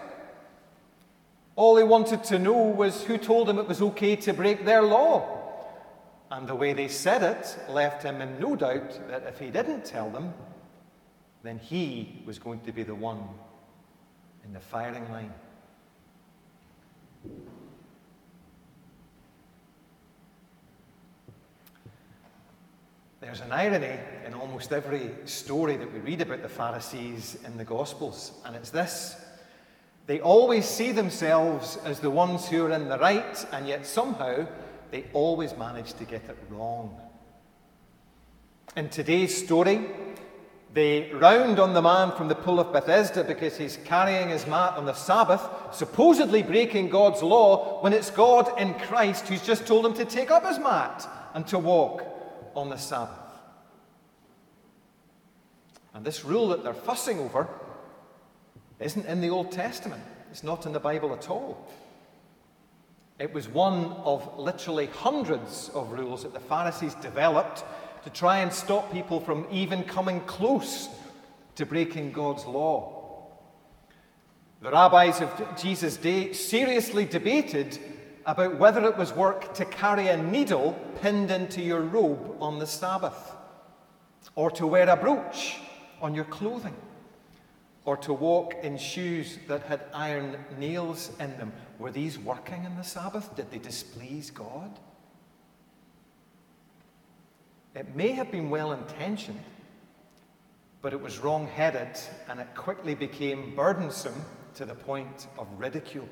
All 1.56 1.76
he 1.76 1.84
wanted 1.84 2.24
to 2.24 2.38
know 2.38 2.52
was 2.52 3.04
who 3.04 3.16
told 3.16 3.48
him 3.48 3.58
it 3.58 3.68
was 3.68 3.80
okay 3.80 4.16
to 4.16 4.32
break 4.32 4.64
their 4.64 4.82
law. 4.82 5.34
And 6.30 6.48
the 6.48 6.54
way 6.54 6.72
they 6.72 6.88
said 6.88 7.22
it 7.22 7.56
left 7.68 8.02
him 8.02 8.20
in 8.20 8.40
no 8.40 8.56
doubt 8.56 9.08
that 9.08 9.24
if 9.28 9.38
he 9.38 9.50
didn't 9.50 9.84
tell 9.84 10.10
them, 10.10 10.34
then 11.44 11.58
he 11.58 12.22
was 12.26 12.38
going 12.38 12.60
to 12.60 12.72
be 12.72 12.82
the 12.82 12.94
one 12.94 13.22
in 14.44 14.52
the 14.52 14.60
firing 14.60 15.08
line. 15.12 15.32
There's 23.20 23.40
an 23.40 23.52
irony 23.52 23.98
in 24.26 24.34
almost 24.34 24.72
every 24.72 25.10
story 25.24 25.76
that 25.76 25.92
we 25.92 26.00
read 26.00 26.20
about 26.20 26.42
the 26.42 26.48
Pharisees 26.48 27.38
in 27.46 27.56
the 27.56 27.64
Gospels, 27.64 28.32
and 28.44 28.54
it's 28.54 28.70
this. 28.70 29.23
They 30.06 30.20
always 30.20 30.66
see 30.66 30.92
themselves 30.92 31.78
as 31.84 32.00
the 32.00 32.10
ones 32.10 32.46
who 32.48 32.66
are 32.66 32.72
in 32.72 32.88
the 32.88 32.98
right, 32.98 33.46
and 33.52 33.66
yet 33.66 33.86
somehow 33.86 34.46
they 34.90 35.04
always 35.14 35.56
manage 35.56 35.94
to 35.94 36.04
get 36.04 36.28
it 36.28 36.36
wrong. 36.50 37.00
In 38.76 38.90
today's 38.90 39.36
story, 39.36 39.86
they 40.74 41.10
round 41.12 41.58
on 41.58 41.72
the 41.72 41.80
man 41.80 42.12
from 42.12 42.28
the 42.28 42.34
pool 42.34 42.60
of 42.60 42.72
Bethesda 42.72 43.24
because 43.24 43.56
he's 43.56 43.78
carrying 43.84 44.28
his 44.28 44.46
mat 44.46 44.76
on 44.76 44.84
the 44.84 44.92
Sabbath, 44.92 45.42
supposedly 45.72 46.42
breaking 46.42 46.90
God's 46.90 47.22
law, 47.22 47.80
when 47.80 47.92
it's 47.92 48.10
God 48.10 48.60
in 48.60 48.74
Christ 48.74 49.28
who's 49.28 49.42
just 49.42 49.66
told 49.66 49.86
him 49.86 49.94
to 49.94 50.04
take 50.04 50.30
up 50.30 50.44
his 50.44 50.58
mat 50.58 51.08
and 51.32 51.46
to 51.46 51.58
walk 51.58 52.04
on 52.54 52.68
the 52.68 52.76
Sabbath. 52.76 53.18
And 55.94 56.04
this 56.04 56.24
rule 56.24 56.48
that 56.48 56.62
they're 56.62 56.74
fussing 56.74 57.20
over 57.20 57.48
isn't 58.80 59.06
in 59.06 59.20
the 59.20 59.30
Old 59.30 59.52
Testament, 59.52 60.02
it's 60.30 60.42
not 60.42 60.66
in 60.66 60.72
the 60.72 60.80
Bible 60.80 61.12
at 61.12 61.30
all. 61.30 61.66
It 63.18 63.32
was 63.32 63.48
one 63.48 63.92
of 64.04 64.38
literally 64.38 64.86
hundreds 64.86 65.70
of 65.74 65.92
rules 65.92 66.24
that 66.24 66.34
the 66.34 66.40
Pharisees 66.40 66.94
developed 66.96 67.64
to 68.02 68.10
try 68.10 68.38
and 68.38 68.52
stop 68.52 68.92
people 68.92 69.20
from 69.20 69.46
even 69.50 69.84
coming 69.84 70.20
close 70.22 70.88
to 71.54 71.64
breaking 71.64 72.12
God's 72.12 72.44
law. 72.44 73.28
The 74.60 74.70
rabbis 74.70 75.20
of 75.20 75.30
Jesus' 75.56 75.96
day 75.96 76.32
seriously 76.32 77.04
debated 77.04 77.78
about 78.26 78.58
whether 78.58 78.84
it 78.84 78.96
was 78.96 79.12
work 79.12 79.54
to 79.54 79.64
carry 79.66 80.08
a 80.08 80.16
needle 80.16 80.76
pinned 81.00 81.30
into 81.30 81.60
your 81.62 81.82
robe 81.82 82.36
on 82.40 82.58
the 82.58 82.66
Sabbath, 82.66 83.32
or 84.34 84.50
to 84.52 84.66
wear 84.66 84.88
a 84.88 84.96
brooch 84.96 85.58
on 86.00 86.14
your 86.14 86.24
clothing, 86.24 86.74
or 87.84 87.96
to 87.98 88.12
walk 88.12 88.54
in 88.62 88.78
shoes 88.78 89.38
that 89.46 89.62
had 89.62 89.82
iron 89.92 90.36
nails 90.58 91.10
in 91.20 91.36
them. 91.36 91.52
Were 91.78 91.90
these 91.90 92.18
working 92.18 92.64
in 92.64 92.76
the 92.76 92.84
Sabbath? 92.84 93.34
Did 93.36 93.50
they 93.50 93.58
displease 93.58 94.30
God? 94.30 94.78
It 97.74 97.94
may 97.94 98.12
have 98.12 98.30
been 98.30 98.50
well 98.50 98.72
intentioned, 98.72 99.42
but 100.80 100.92
it 100.92 101.00
was 101.00 101.18
wrong 101.18 101.46
headed 101.46 101.98
and 102.28 102.40
it 102.40 102.54
quickly 102.54 102.94
became 102.94 103.54
burdensome 103.54 104.24
to 104.54 104.64
the 104.64 104.74
point 104.74 105.26
of 105.38 105.48
ridicule. 105.58 106.08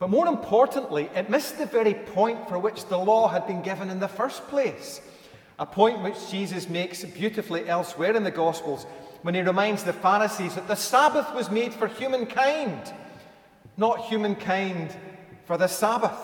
But 0.00 0.10
more 0.10 0.26
importantly, 0.26 1.10
it 1.14 1.30
missed 1.30 1.58
the 1.58 1.66
very 1.66 1.94
point 1.94 2.48
for 2.48 2.58
which 2.58 2.86
the 2.86 2.96
law 2.96 3.28
had 3.28 3.46
been 3.46 3.62
given 3.62 3.90
in 3.90 4.00
the 4.00 4.08
first 4.08 4.46
place. 4.48 5.00
A 5.58 5.66
point 5.66 6.02
which 6.02 6.30
Jesus 6.30 6.68
makes 6.68 7.04
beautifully 7.04 7.68
elsewhere 7.68 8.16
in 8.16 8.24
the 8.24 8.30
Gospels 8.30 8.86
when 9.22 9.34
he 9.34 9.42
reminds 9.42 9.84
the 9.84 9.92
Pharisees 9.92 10.54
that 10.54 10.68
the 10.68 10.74
Sabbath 10.74 11.34
was 11.34 11.50
made 11.50 11.74
for 11.74 11.88
humankind, 11.88 12.92
not 13.76 14.00
humankind 14.06 14.94
for 15.44 15.56
the 15.56 15.66
Sabbath. 15.66 16.18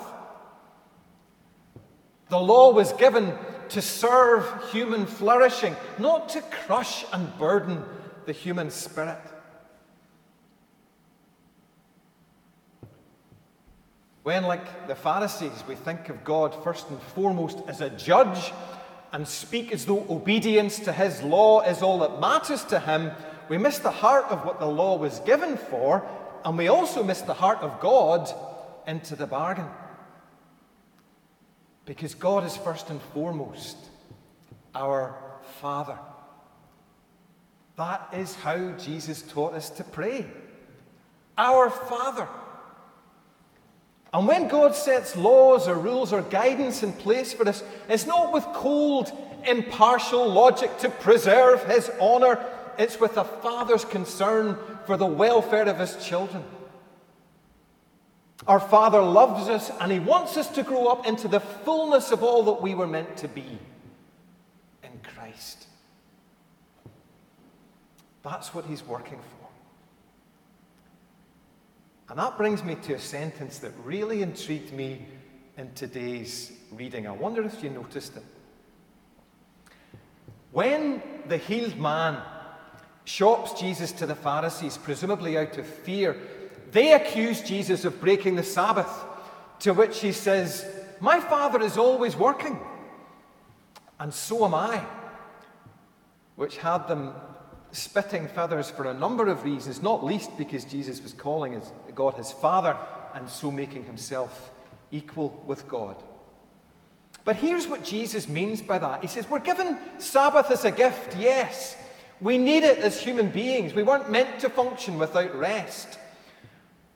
The 2.29 2.39
law 2.41 2.73
was 2.73 2.93
given 2.95 3.35
to 3.71 3.83
serve 3.83 4.45
human 4.73 5.07
flourishing, 5.07 5.77
not 5.99 6.29
to 6.31 6.41
crush 6.41 7.05
and 7.13 7.37
burden 7.39 7.85
the 8.25 8.33
human 8.33 8.71
spirit. 8.71 9.19
When, 14.23 14.43
like 14.43 14.89
the 14.89 14.97
Pharisees, 14.97 15.63
we 15.69 15.77
think 15.77 16.09
of 16.09 16.25
God 16.25 16.53
first 16.65 16.91
and 16.91 17.01
foremost 17.01 17.59
as 17.69 17.81
a 17.81 17.91
judge 17.91 18.53
and 19.13 19.27
speak 19.27 19.73
as 19.73 19.87
though 19.87 20.07
obedience 20.09 20.79
to 20.81 20.93
his 20.93 21.23
law 21.23 21.61
is 21.63 21.83
all 21.83 22.01
that 22.01 22.21
matters 22.21 22.65
to 22.65 22.81
him, 22.81 23.13
we 23.49 23.59
miss 23.59 23.79
the 23.79 23.91
heart 23.91 24.27
of 24.27 24.45
what 24.45 24.59
the 24.59 24.67
law 24.67 24.97
was 24.97 25.21
given 25.21 25.57
for, 25.57 26.07
and 26.45 26.59
we 26.59 26.69
also 26.69 27.03
miss 27.03 27.23
the 27.23 27.35
heart 27.35 27.59
of 27.61 27.81
God 27.81 28.29
into 28.87 29.17
the 29.17 29.27
bargain. 29.27 29.69
Because 31.85 32.15
God 32.15 32.45
is 32.45 32.57
first 32.57 32.91
and 32.91 33.01
foremost 33.01 33.77
our 34.75 35.17
Father. 35.61 35.99
That 37.77 38.09
is 38.13 38.35
how 38.35 38.73
Jesus 38.73 39.23
taught 39.23 39.55
us 39.55 39.71
to 39.71 39.85
pray. 39.85 40.27
Our 41.39 41.71
Father. 41.71 42.27
And 44.17 44.27
when 44.27 44.49
God 44.49 44.75
sets 44.75 45.15
laws 45.15 45.69
or 45.69 45.75
rules 45.75 46.11
or 46.11 46.23
guidance 46.23 46.83
in 46.83 46.95
place 46.95 47.35
for 47.35 47.47
us, 47.47 47.63
it's 47.87 48.07
not 48.07 48.33
with 48.33 48.45
cold, 48.55 49.13
impartial 49.47 50.27
logic 50.27 50.79
to 50.79 50.89
preserve 50.89 51.63
His 51.67 51.91
honour, 52.01 52.43
it's 52.79 52.99
with 52.99 53.19
a 53.19 53.25
father's 53.25 53.85
concern 53.85 54.57
for 54.87 54.97
the 54.97 55.05
welfare 55.05 55.69
of 55.69 55.79
his 55.79 56.03
children. 56.03 56.43
Our 58.49 58.59
Father 58.59 59.03
loves 59.03 59.51
us 59.51 59.71
and 59.83 59.93
He 59.93 59.99
wants 59.99 60.39
us 60.39 60.49
to 60.53 60.63
grow 60.63 60.87
up 60.87 61.07
into 61.07 61.29
the 61.29 61.41
fullness 61.41 62.11
of 62.11 62.23
all 62.23 62.43
that 62.45 62.63
we 62.63 62.75
were 62.75 62.87
meant 62.87 63.19
to 63.19 63.29
be 63.29 63.59
in 64.83 64.99
Christ. 65.03 65.67
That's 68.23 68.55
what 68.55 68.65
He's 68.65 68.83
working 68.83 69.19
for. 69.19 69.36
And 72.09 72.19
that 72.19 72.37
brings 72.37 72.63
me 72.63 72.77
to 72.77 72.95
a 72.95 72.99
sentence 72.99 73.59
that 73.59 73.73
really 73.83 74.23
intrigued 74.23 74.73
me 74.73 75.07
in 75.57 75.73
today's 75.75 76.53
reading. 76.73 77.07
I 77.07 77.13
wonder 77.13 77.43
if 77.43 77.63
you 77.63 77.71
noticed 77.71 78.17
it. 78.17 78.23
When 80.53 81.03
the 81.29 81.37
healed 81.37 81.77
man 81.77 82.23
shops 83.05 83.59
Jesus 83.59 83.93
to 83.93 84.07
the 84.07 84.15
Pharisees, 84.15 84.79
presumably 84.79 85.37
out 85.37 85.59
of 85.59 85.67
fear 85.67 86.17
they 86.73 86.93
accuse 86.93 87.41
Jesus 87.41 87.85
of 87.85 88.01
breaking 88.01 88.37
the 88.37 88.43
Sabbath, 88.43 89.05
to 89.61 89.73
which 89.73 90.01
he 90.01 90.13
says, 90.13 90.67
My 91.01 91.21
Father 91.21 91.63
is 91.63 91.79
always 91.79 92.17
working, 92.17 92.59
and 93.99 94.13
so 94.13 94.45
am 94.45 94.55
I, 94.55 94.85
which 96.35 96.59
had 96.59 96.89
them 96.89 97.15
spitting 97.77 98.27
feathers 98.29 98.71
for 98.71 98.85
a 98.85 98.95
number 98.95 99.29
of 99.29 99.45
reasons, 99.45 99.83
not 99.83 100.05
least 100.05 100.37
because 100.39 100.65
Jesus 100.65 101.03
was 101.03 101.13
calling 101.13 101.53
his, 101.53 101.71
God 101.95 102.15
his 102.15 102.33
Father 102.33 102.77
and 103.15 103.29
so 103.29 103.51
making 103.51 103.85
himself 103.85 104.51
equal 104.91 105.43
with 105.47 105.69
God. 105.69 105.97
But 107.25 107.37
here's 107.37 107.67
what 107.67 107.85
Jesus 107.85 108.29
means 108.29 108.63
by 108.63 108.79
that. 108.79 109.03
He 109.03 109.09
says, 109.09 109.29
We're 109.29 109.41
given 109.41 109.77
Sabbath 109.99 110.51
as 110.51 110.65
a 110.65 110.71
gift, 110.71 111.17
yes. 111.19 111.77
We 112.21 112.39
need 112.39 112.63
it 112.63 112.79
as 112.79 113.01
human 113.01 113.29
beings. 113.31 113.75
We 113.75 113.83
weren't 113.83 114.11
meant 114.11 114.41
to 114.41 114.49
function 114.49 114.99
without 114.99 115.35
rest. 115.37 115.99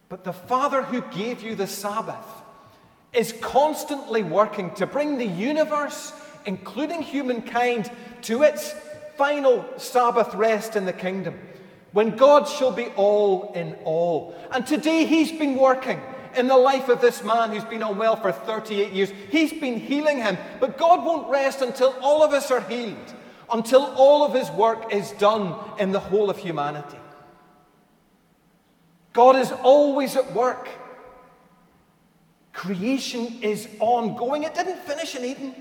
But 0.09 0.25
the 0.25 0.33
Father 0.33 0.83
who 0.83 1.03
gave 1.03 1.43
you 1.43 1.55
the 1.55 1.67
Sabbath 1.67 2.27
is 3.13 3.35
constantly 3.41 4.23
working 4.23 4.73
to 4.75 4.87
bring 4.87 5.19
the 5.19 5.27
universe, 5.27 6.13
including 6.47 7.03
humankind, 7.03 7.91
to 8.23 8.45
its 8.45 8.75
final 9.21 9.67
Sabbath 9.77 10.35
rest 10.35 10.77
in 10.77 10.87
the 10.87 10.95
kingdom, 10.95 11.39
when 11.93 12.17
God 12.17 12.49
shall 12.49 12.73
be 12.73 12.87
all 12.97 13.53
in 13.53 13.77
all. 13.85 14.35
And 14.51 14.67
today 14.67 15.05
He's 15.05 15.31
been 15.31 15.57
working 15.57 16.01
in 16.35 16.47
the 16.47 16.57
life 16.57 16.89
of 16.89 17.03
this 17.03 17.23
man 17.23 17.51
who's 17.51 17.65
been 17.65 17.83
unwell 17.83 18.17
for 18.17 18.33
38 18.33 18.93
years. 18.93 19.13
He's 19.31 19.53
been 19.53 19.79
healing 19.79 20.23
him, 20.23 20.39
but 20.59 20.79
God 20.79 21.05
won't 21.05 21.29
rest 21.29 21.61
until 21.61 21.95
all 22.01 22.23
of 22.23 22.33
us 22.33 22.51
are 22.51 22.63
healed. 22.63 23.15
until 23.53 23.83
all 23.97 24.25
of 24.25 24.33
his 24.33 24.49
work 24.53 24.95
is 24.95 25.11
done 25.13 25.59
in 25.79 25.91
the 25.91 26.01
whole 26.01 26.31
of 26.31 26.39
humanity. 26.39 26.97
God 29.13 29.35
is 29.37 29.51
always 29.51 30.15
at 30.17 30.33
work. 30.35 30.69
Creation 32.53 33.39
is 33.43 33.69
ongoing. 33.81 34.45
It 34.45 34.55
didn't 34.55 34.79
finish 34.79 35.17
in 35.17 35.25
Eden, 35.25 35.55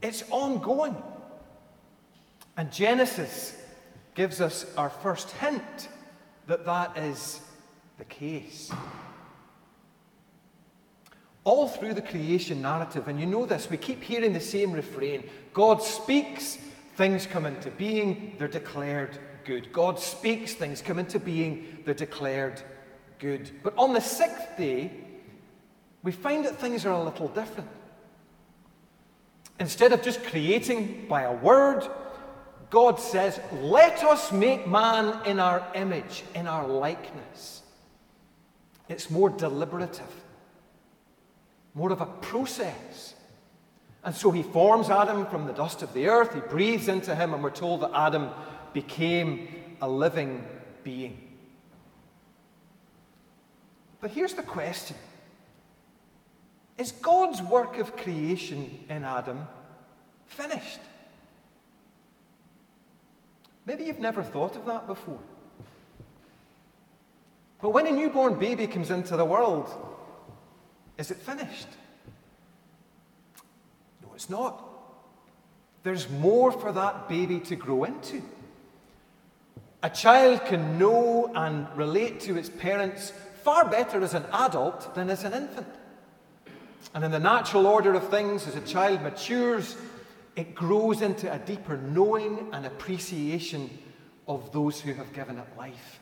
it's 0.00 0.24
ongoing. 0.30 0.96
And 2.56 2.72
Genesis 2.72 3.54
gives 4.14 4.40
us 4.40 4.66
our 4.76 4.90
first 4.90 5.30
hint 5.32 5.88
that 6.46 6.64
that 6.64 6.96
is 6.96 7.40
the 7.98 8.04
case. 8.04 8.72
All 11.44 11.68
through 11.68 11.94
the 11.94 12.02
creation 12.02 12.62
narrative, 12.62 13.08
and 13.08 13.20
you 13.20 13.26
know 13.26 13.46
this, 13.46 13.70
we 13.70 13.76
keep 13.76 14.02
hearing 14.02 14.32
the 14.32 14.40
same 14.40 14.72
refrain 14.72 15.22
God 15.52 15.82
speaks, 15.82 16.58
things 16.96 17.26
come 17.26 17.46
into 17.46 17.70
being, 17.70 18.34
they're 18.38 18.48
declared 18.48 19.18
good. 19.44 19.72
God 19.72 19.98
speaks, 19.98 20.52
things 20.54 20.82
come 20.82 20.98
into 20.98 21.18
being, 21.18 21.82
they're 21.84 21.94
declared 21.94 22.60
good. 23.18 23.50
But 23.62 23.74
on 23.78 23.94
the 23.94 24.00
sixth 24.00 24.56
day, 24.58 24.90
we 26.02 26.12
find 26.12 26.44
that 26.44 26.56
things 26.56 26.84
are 26.84 26.92
a 26.92 27.02
little 27.02 27.28
different. 27.28 27.70
Instead 29.58 29.92
of 29.92 30.02
just 30.02 30.22
creating 30.24 31.06
by 31.08 31.22
a 31.22 31.32
word, 31.32 31.88
God 32.70 32.98
says, 32.98 33.40
Let 33.52 34.02
us 34.02 34.32
make 34.32 34.66
man 34.66 35.24
in 35.26 35.38
our 35.38 35.66
image, 35.74 36.24
in 36.34 36.46
our 36.46 36.66
likeness. 36.66 37.62
It's 38.88 39.10
more 39.10 39.30
deliberative, 39.30 40.24
more 41.74 41.92
of 41.92 42.00
a 42.00 42.06
process. 42.06 43.14
And 44.04 44.14
so 44.14 44.30
he 44.30 44.42
forms 44.42 44.88
Adam 44.88 45.26
from 45.26 45.46
the 45.46 45.52
dust 45.52 45.82
of 45.82 45.92
the 45.92 46.08
earth, 46.08 46.32
he 46.32 46.40
breathes 46.40 46.86
into 46.88 47.14
him, 47.14 47.34
and 47.34 47.42
we're 47.42 47.50
told 47.50 47.80
that 47.80 47.90
Adam 47.92 48.30
became 48.72 49.48
a 49.80 49.88
living 49.88 50.44
being. 50.84 51.20
But 54.00 54.10
here's 54.10 54.34
the 54.34 54.42
question 54.42 54.96
Is 56.78 56.92
God's 56.92 57.42
work 57.42 57.78
of 57.78 57.96
creation 57.96 58.84
in 58.88 59.04
Adam 59.04 59.46
finished? 60.26 60.78
Maybe 63.66 63.84
you've 63.84 63.98
never 63.98 64.22
thought 64.22 64.56
of 64.56 64.64
that 64.66 64.86
before. 64.86 65.18
But 67.60 67.70
when 67.70 67.86
a 67.86 67.90
newborn 67.90 68.38
baby 68.38 68.66
comes 68.66 68.90
into 68.90 69.16
the 69.16 69.24
world, 69.24 69.68
is 70.98 71.10
it 71.10 71.16
finished? 71.16 71.66
No, 74.02 74.12
it's 74.14 74.30
not. 74.30 74.62
There's 75.82 76.08
more 76.08 76.52
for 76.52 76.72
that 76.72 77.08
baby 77.08 77.40
to 77.40 77.56
grow 77.56 77.84
into. 77.84 78.22
A 79.82 79.90
child 79.90 80.44
can 80.46 80.78
know 80.78 81.30
and 81.34 81.66
relate 81.76 82.20
to 82.20 82.36
its 82.36 82.48
parents 82.48 83.12
far 83.42 83.68
better 83.68 84.02
as 84.02 84.14
an 84.14 84.24
adult 84.32 84.94
than 84.94 85.10
as 85.10 85.24
an 85.24 85.32
infant. 85.32 85.68
And 86.94 87.04
in 87.04 87.10
the 87.10 87.18
natural 87.18 87.66
order 87.66 87.94
of 87.94 88.08
things, 88.08 88.46
as 88.46 88.56
a 88.56 88.60
child 88.60 89.02
matures, 89.02 89.76
it 90.36 90.54
grows 90.54 91.00
into 91.00 91.32
a 91.32 91.38
deeper 91.38 91.78
knowing 91.78 92.48
and 92.52 92.66
appreciation 92.66 93.70
of 94.28 94.52
those 94.52 94.80
who 94.80 94.92
have 94.92 95.12
given 95.14 95.38
it 95.38 95.46
life. 95.56 95.98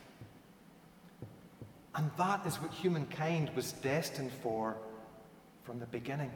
And 1.95 2.11
that 2.17 2.45
is 2.45 2.55
what 2.55 2.71
humankind 2.73 3.49
was 3.55 3.71
destined 3.71 4.31
for 4.43 4.75
from 5.63 5.79
the 5.79 5.85
beginning 5.87 6.31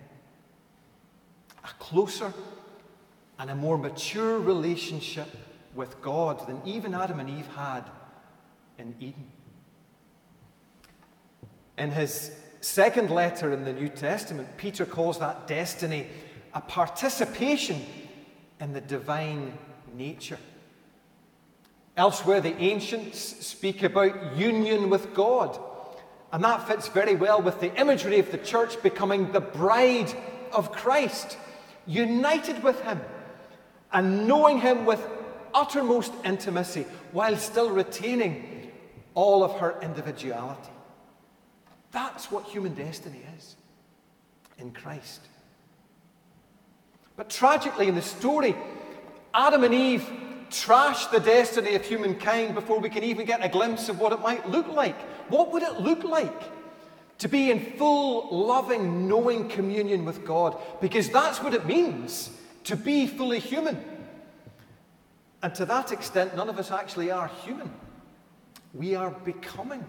a 1.66 1.68
closer 1.78 2.34
and 3.38 3.50
a 3.50 3.56
more 3.56 3.78
mature 3.78 4.40
relationship 4.40 5.28
with 5.76 6.02
God 6.02 6.48
than 6.48 6.62
even 6.66 6.94
Adam 6.94 7.20
and 7.20 7.30
Eve 7.30 7.48
had 7.48 7.84
in 8.78 8.96
Eden. 9.00 9.30
In 11.78 11.92
his 11.92 12.32
second 12.62 13.10
letter 13.10 13.52
in 13.52 13.66
the 13.66 13.74
New 13.74 13.90
Testament, 13.90 14.48
Peter 14.56 14.86
calls 14.86 15.20
that 15.20 15.48
destiny 15.48 16.08
a 16.54 16.62
participation 16.62 17.86
in 18.60 18.74
the 18.74 18.82
divine 18.82 19.58
nature. 19.96 20.40
Elsewhere, 21.96 22.42
the 22.42 22.56
ancients 22.58 23.20
speak 23.46 23.84
about 23.84 24.36
union 24.38 24.90
with 24.90 25.14
God, 25.14 25.60
and 26.32 26.44
that 26.44 26.68
fits 26.68 26.88
very 26.88 27.16
well 27.16 27.42
with 27.42 27.60
the 27.60 27.76
imagery 27.80 28.20
of 28.20 28.32
the 28.32 28.38
church 28.38 28.82
becoming 28.82 29.32
the 29.32 29.42
bride 29.42 30.14
of 30.54 30.72
Christ, 30.72 31.38
united 31.86 32.64
with 32.64 32.82
Him 32.82 33.02
and 33.92 34.28
knowing 34.28 34.60
Him 34.60 34.86
with 34.86 35.06
uttermost 35.54 36.14
intimacy 36.24 36.86
while 37.12 37.36
still 37.38 37.70
retaining 37.70 38.72
all 39.16 39.44
of 39.44 39.60
her 39.60 39.80
individuality. 39.82 40.70
That's 41.92 42.32
what 42.32 42.46
human 42.46 42.76
destiny 42.76 43.22
is 43.38 43.56
in 44.58 44.72
Christ. 44.72 45.22
But 47.20 47.30
tragically, 47.30 47.90
in 47.90 47.96
the 47.96 48.02
story, 48.02 48.56
Adam 49.34 49.66
and 49.66 49.74
Eve 49.74 50.10
trash 50.50 51.08
the 51.08 51.20
destiny 51.20 51.76
of 51.76 51.84
humankind 51.84 52.56
before 52.56 52.80
we 52.80 52.88
can 52.88 53.04
even 53.04 53.26
get 53.26 53.44
a 53.44 53.50
glimpse 53.50 53.90
of 53.90 54.00
what 54.00 54.14
it 54.14 54.22
might 54.22 54.48
look 54.48 54.70
like. 54.70 54.96
What 55.30 55.52
would 55.52 55.62
it 55.62 55.82
look 55.82 56.06
like 56.06 56.44
to 57.18 57.28
be 57.28 57.52
in 57.52 57.74
full, 57.74 58.30
loving, 58.32 59.10
knowing 59.10 59.50
communion 59.50 60.06
with 60.06 60.26
God? 60.26 60.56
Because 60.80 61.10
that's 61.10 61.44
what 61.44 61.54
it 61.54 61.66
means 61.66 62.30
to 62.64 62.78
be 62.78 63.06
fully 63.06 63.40
human. 63.40 63.84
And 65.44 65.54
to 65.56 65.66
that 65.66 65.92
extent, 65.92 66.38
none 66.38 66.48
of 66.48 66.58
us 66.58 66.72
actually 66.72 67.12
are 67.12 67.28
human. 67.44 67.70
We 68.74 68.96
are 68.96 69.12
becoming 69.12 69.84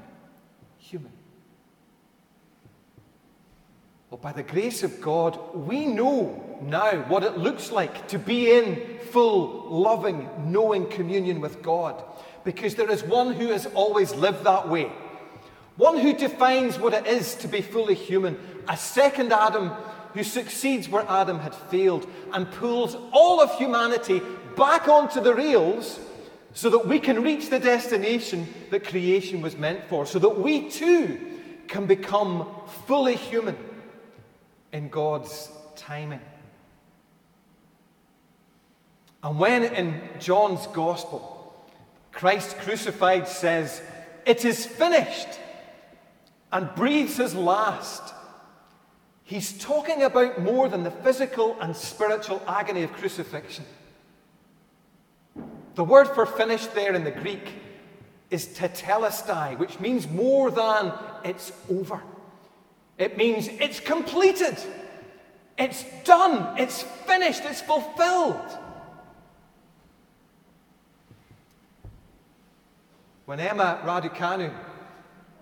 human. 0.78 1.12
Well, 4.10 4.18
by 4.18 4.32
the 4.32 4.42
grace 4.42 4.82
of 4.82 5.00
God, 5.00 5.38
we 5.54 5.86
know 5.86 6.58
now 6.62 7.02
what 7.02 7.22
it 7.22 7.38
looks 7.38 7.70
like 7.70 8.08
to 8.08 8.18
be 8.18 8.50
in 8.50 8.98
full, 9.12 9.70
loving, 9.70 10.28
knowing 10.46 10.88
communion 10.88 11.40
with 11.40 11.62
God. 11.62 12.02
Because 12.42 12.74
there 12.74 12.90
is 12.90 13.04
one 13.04 13.34
who 13.34 13.50
has 13.52 13.66
always 13.66 14.12
lived 14.16 14.42
that 14.42 14.68
way. 14.68 14.90
One 15.76 15.96
who 15.96 16.12
defines 16.12 16.76
what 16.76 16.92
it 16.92 17.06
is 17.06 17.36
to 17.36 17.46
be 17.46 17.60
fully 17.60 17.94
human. 17.94 18.36
A 18.66 18.76
second 18.76 19.32
Adam 19.32 19.68
who 20.12 20.24
succeeds 20.24 20.88
where 20.88 21.08
Adam 21.08 21.38
had 21.38 21.54
failed 21.54 22.04
and 22.32 22.50
pulls 22.50 22.96
all 23.12 23.40
of 23.40 23.56
humanity 23.58 24.20
back 24.56 24.88
onto 24.88 25.20
the 25.20 25.36
rails 25.36 26.00
so 26.52 26.68
that 26.70 26.84
we 26.84 26.98
can 26.98 27.22
reach 27.22 27.48
the 27.48 27.60
destination 27.60 28.52
that 28.70 28.88
creation 28.88 29.40
was 29.40 29.56
meant 29.56 29.84
for. 29.88 30.04
So 30.04 30.18
that 30.18 30.40
we 30.40 30.68
too 30.68 31.20
can 31.68 31.86
become 31.86 32.48
fully 32.88 33.14
human 33.14 33.56
in 34.72 34.88
God's 34.88 35.50
timing. 35.76 36.20
And 39.22 39.38
when 39.38 39.64
in 39.64 40.00
John's 40.18 40.66
Gospel, 40.68 41.54
Christ 42.12 42.58
crucified 42.58 43.28
says, 43.28 43.82
It 44.24 44.44
is 44.44 44.64
finished, 44.64 45.28
and 46.52 46.74
breathes 46.74 47.16
his 47.16 47.34
last, 47.34 48.14
he's 49.24 49.52
talking 49.58 50.02
about 50.02 50.40
more 50.40 50.68
than 50.68 50.84
the 50.84 50.90
physical 50.90 51.56
and 51.60 51.76
spiritual 51.76 52.42
agony 52.48 52.82
of 52.82 52.92
crucifixion. 52.92 53.64
The 55.74 55.84
word 55.84 56.08
for 56.08 56.26
finished 56.26 56.74
there 56.74 56.94
in 56.94 57.04
the 57.04 57.10
Greek 57.10 57.52
is 58.30 58.46
tetelestai, 58.48 59.58
which 59.58 59.80
means 59.80 60.08
more 60.08 60.50
than 60.50 60.92
it's 61.24 61.52
over. 61.70 62.02
It 63.00 63.16
means 63.16 63.48
it's 63.48 63.80
completed, 63.80 64.58
it's 65.56 65.86
done, 66.04 66.58
it's 66.58 66.82
finished, 66.82 67.40
it's 67.46 67.62
fulfilled. 67.62 68.58
When 73.24 73.40
Emma 73.40 73.80
Raducanu 73.86 74.52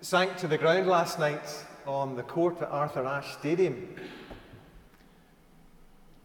sank 0.02 0.36
to 0.36 0.46
the 0.46 0.56
ground 0.56 0.86
last 0.86 1.18
night 1.18 1.42
on 1.84 2.14
the 2.14 2.22
court 2.22 2.62
at 2.62 2.70
Arthur 2.70 3.04
Ashe 3.04 3.32
Stadium, 3.32 3.96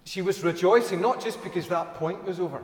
she 0.03 0.21
was 0.21 0.43
rejoicing 0.43 1.01
not 1.01 1.19
just 1.19 1.43
because 1.43 1.67
that 1.69 1.95
point 1.95 2.23
was 2.25 2.39
over, 2.39 2.61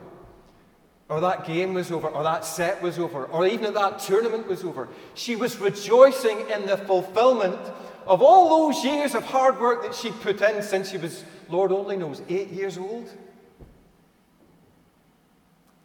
or 1.08 1.20
that 1.20 1.44
game 1.44 1.74
was 1.74 1.90
over, 1.90 2.06
or 2.06 2.22
that 2.22 2.44
set 2.44 2.80
was 2.80 3.00
over, 3.00 3.24
or 3.24 3.48
even 3.48 3.74
that 3.74 3.98
tournament 3.98 4.46
was 4.46 4.62
over. 4.62 4.88
She 5.14 5.34
was 5.34 5.58
rejoicing 5.58 6.48
in 6.50 6.66
the 6.66 6.76
fulfillment 6.76 7.58
of 8.06 8.22
all 8.22 8.72
those 8.72 8.84
years 8.84 9.14
of 9.14 9.24
hard 9.24 9.60
work 9.60 9.82
that 9.82 9.94
she'd 9.94 10.18
put 10.20 10.40
in 10.40 10.62
since 10.62 10.90
she 10.90 10.98
was, 10.98 11.24
Lord 11.48 11.72
only 11.72 11.96
knows, 11.96 12.22
eight 12.28 12.48
years 12.48 12.78
old, 12.78 13.10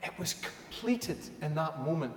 it 0.04 0.12
was 0.20 0.34
completed 0.34 1.18
in 1.42 1.56
that 1.56 1.82
moment. 1.82 2.14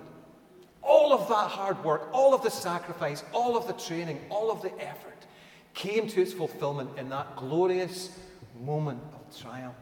All 0.81 1.11
of 1.11 1.27
that 1.27 1.49
hard 1.49 1.83
work, 1.83 2.09
all 2.13 2.33
of 2.33 2.43
the 2.43 2.51
sacrifice, 2.51 3.23
all 3.33 3.57
of 3.57 3.67
the 3.67 3.73
training, 3.73 4.19
all 4.29 4.51
of 4.51 4.61
the 4.61 4.71
effort 4.81 5.25
came 5.73 6.07
to 6.07 6.21
its 6.21 6.33
fulfillment 6.33 6.89
in 6.97 7.09
that 7.09 7.35
glorious 7.35 8.17
moment 8.61 9.01
of 9.13 9.41
triumph. 9.41 9.75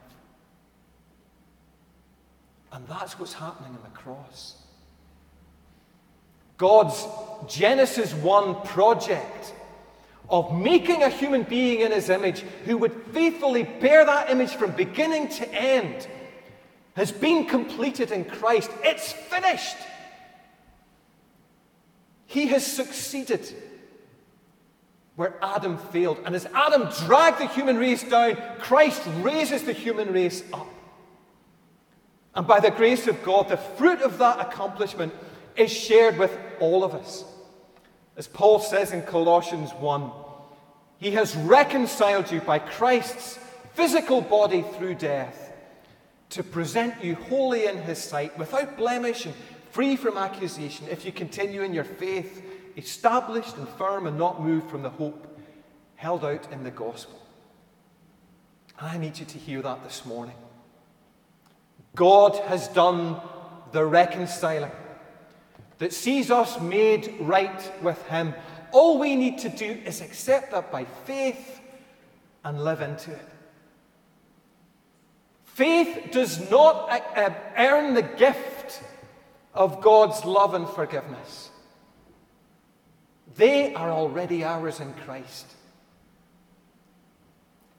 And 2.72 2.88
that's 2.88 3.20
what's 3.20 3.34
happening 3.34 3.72
on 3.72 3.84
the 3.84 3.98
cross. 3.98 4.62
God's 6.58 7.06
Genesis 7.48 8.14
1 8.14 8.62
project 8.64 9.54
of 10.30 10.54
making 10.54 11.04
a 11.04 11.10
human 11.10 11.44
being 11.44 11.82
in 11.82 11.92
his 11.92 12.10
image 12.10 12.42
who 12.66 12.78
would 12.78 12.94
faithfully 13.14 13.64
bear 13.64 14.06
that 14.06 14.30
image 14.30 14.52
from 14.52 14.72
beginning 14.72 15.30
to 15.30 15.54
end 15.54 16.08
has 16.96 17.12
been 17.12 17.46
completed 17.46 18.12
in 18.12 18.26
Christ. 18.26 18.72
It's 18.84 19.14
finished. 19.14 19.78
He 22.26 22.48
has 22.48 22.66
succeeded 22.66 23.56
where 25.16 25.36
Adam 25.42 25.78
failed. 25.78 26.20
And 26.26 26.36
as 26.36 26.46
Adam 26.54 26.90
dragged 27.06 27.40
the 27.40 27.48
human 27.48 27.78
race 27.78 28.04
down, 28.04 28.38
Christ 28.60 29.02
raises 29.22 29.64
the 29.64 29.74
human 29.74 30.12
race 30.12 30.44
up. 30.52 30.68
And 32.36 32.46
by 32.46 32.60
the 32.60 32.70
grace 32.70 33.08
of 33.08 33.24
God, 33.24 33.50
the 33.50 33.58
fruit 33.58 34.02
of 34.02 34.18
that 34.20 34.40
accomplishment 34.40 35.14
is 35.56 35.72
shared 35.72 36.18
with 36.18 36.38
all 36.60 36.84
of 36.84 36.94
us. 36.94 37.24
As 38.18 38.28
Paul 38.28 38.60
says 38.60 38.92
in 38.92 39.04
Colossians 39.04 39.72
1, 39.74 40.12
he 40.98 41.12
has 41.12 41.36
reconciled 41.36 42.32
you 42.32 42.42
by 42.42 42.58
Christ's 42.58 43.38
physical 43.76 44.22
body 44.22 44.64
through 44.78 44.96
death 44.96 45.54
to 46.32 46.44
present 46.44 47.04
you 47.04 47.14
holy 47.16 47.68
in 47.68 47.78
his 47.78 48.00
sight, 48.00 48.38
without 48.38 48.76
blemish 48.76 49.26
and 49.26 49.36
free 49.72 49.96
from 49.96 50.18
accusation, 50.18 50.88
if 50.90 51.06
you 51.06 51.12
continue 51.12 51.62
in 51.62 51.74
your 51.74 51.84
faith, 51.84 52.44
established 52.76 53.56
and 53.58 53.70
firm 53.70 54.08
and 54.08 54.18
not 54.18 54.44
moved 54.44 54.70
from 54.70 54.82
the 54.82 54.90
hope 54.90 55.40
held 55.96 56.26
out 56.26 56.52
in 56.52 56.64
the 56.64 56.72
gospel. 56.72 57.20
I 58.80 58.98
need 58.98 59.18
you 59.18 59.26
to 59.26 59.38
hear 59.38 59.62
that 59.62 59.84
this 59.84 60.06
morning. 60.06 60.36
God 61.96 62.36
has 62.48 62.68
done 62.68 63.20
the 63.72 63.86
reconciling 63.86 64.72
that 65.78 65.94
sees 65.94 66.32
us 66.32 66.60
made 66.60 67.16
right 67.20 67.72
with 67.84 68.02
Him. 68.08 68.34
All 68.72 69.00
we 69.00 69.16
need 69.16 69.40
to 69.40 69.50
do 69.50 69.66
is 69.86 70.02
accept 70.02 70.52
that 70.52 70.72
by 70.72 70.86
faith 71.06 71.62
and 72.44 72.64
live 72.64 72.82
into 72.82 73.12
it. 73.12 73.30
Faith 75.44 76.12
does 76.12 76.52
not 76.52 76.90
uh, 76.90 77.00
uh, 77.16 77.34
earn 77.58 77.94
the 77.94 78.04
gift 78.04 78.82
of 79.54 79.82
God's 79.82 80.24
love 80.24 80.54
and 80.54 80.68
forgiveness. 80.70 81.50
They 83.36 83.74
are 83.74 83.92
already 83.92 84.44
ours 84.44 84.80
in 84.80 84.94
Christ. 84.94 85.48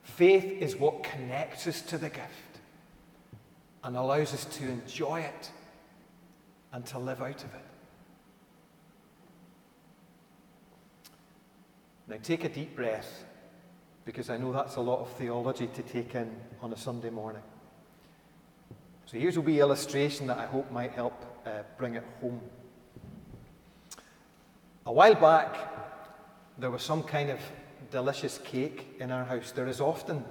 Faith 0.03 0.61
is 0.61 0.75
what 0.75 1.03
connects 1.03 1.67
us 1.67 1.81
to 1.83 1.97
the 1.97 2.09
gift 2.09 2.59
and 3.83 3.95
allows 3.95 4.33
us 4.33 4.43
to 4.57 4.67
enjoy 4.67 5.21
it 5.21 5.49
and 6.73 6.85
to 6.87 6.99
live 6.99 7.21
out 7.21 7.43
of 7.43 7.53
it. 7.53 7.68
Now, 12.09 12.15
take 12.23 12.43
a 12.43 12.49
deep 12.49 12.75
breath 12.75 13.23
because 14.03 14.31
I 14.31 14.37
know 14.37 14.51
that's 14.51 14.77
a 14.77 14.81
lot 14.81 14.99
of 14.99 15.11
theology 15.11 15.67
to 15.67 15.83
take 15.83 16.15
in 16.15 16.35
on 16.59 16.73
a 16.73 16.77
Sunday 16.77 17.11
morning. 17.11 17.43
So, 19.05 19.19
here's 19.19 19.37
a 19.37 19.41
wee 19.41 19.59
illustration 19.59 20.25
that 20.25 20.39
I 20.39 20.47
hope 20.47 20.71
might 20.71 20.91
help 20.91 21.13
uh, 21.45 21.61
bring 21.77 21.95
it 21.95 22.03
home. 22.19 22.41
A 24.87 24.91
while 24.91 25.13
back, 25.13 25.55
there 26.57 26.71
was 26.71 26.81
some 26.81 27.03
kind 27.03 27.29
of 27.29 27.39
delicious 27.91 28.39
cake 28.39 28.87
in 28.99 29.11
our 29.11 29.23
house. 29.23 29.51
There 29.51 29.67
is 29.67 29.79
often 29.79 30.25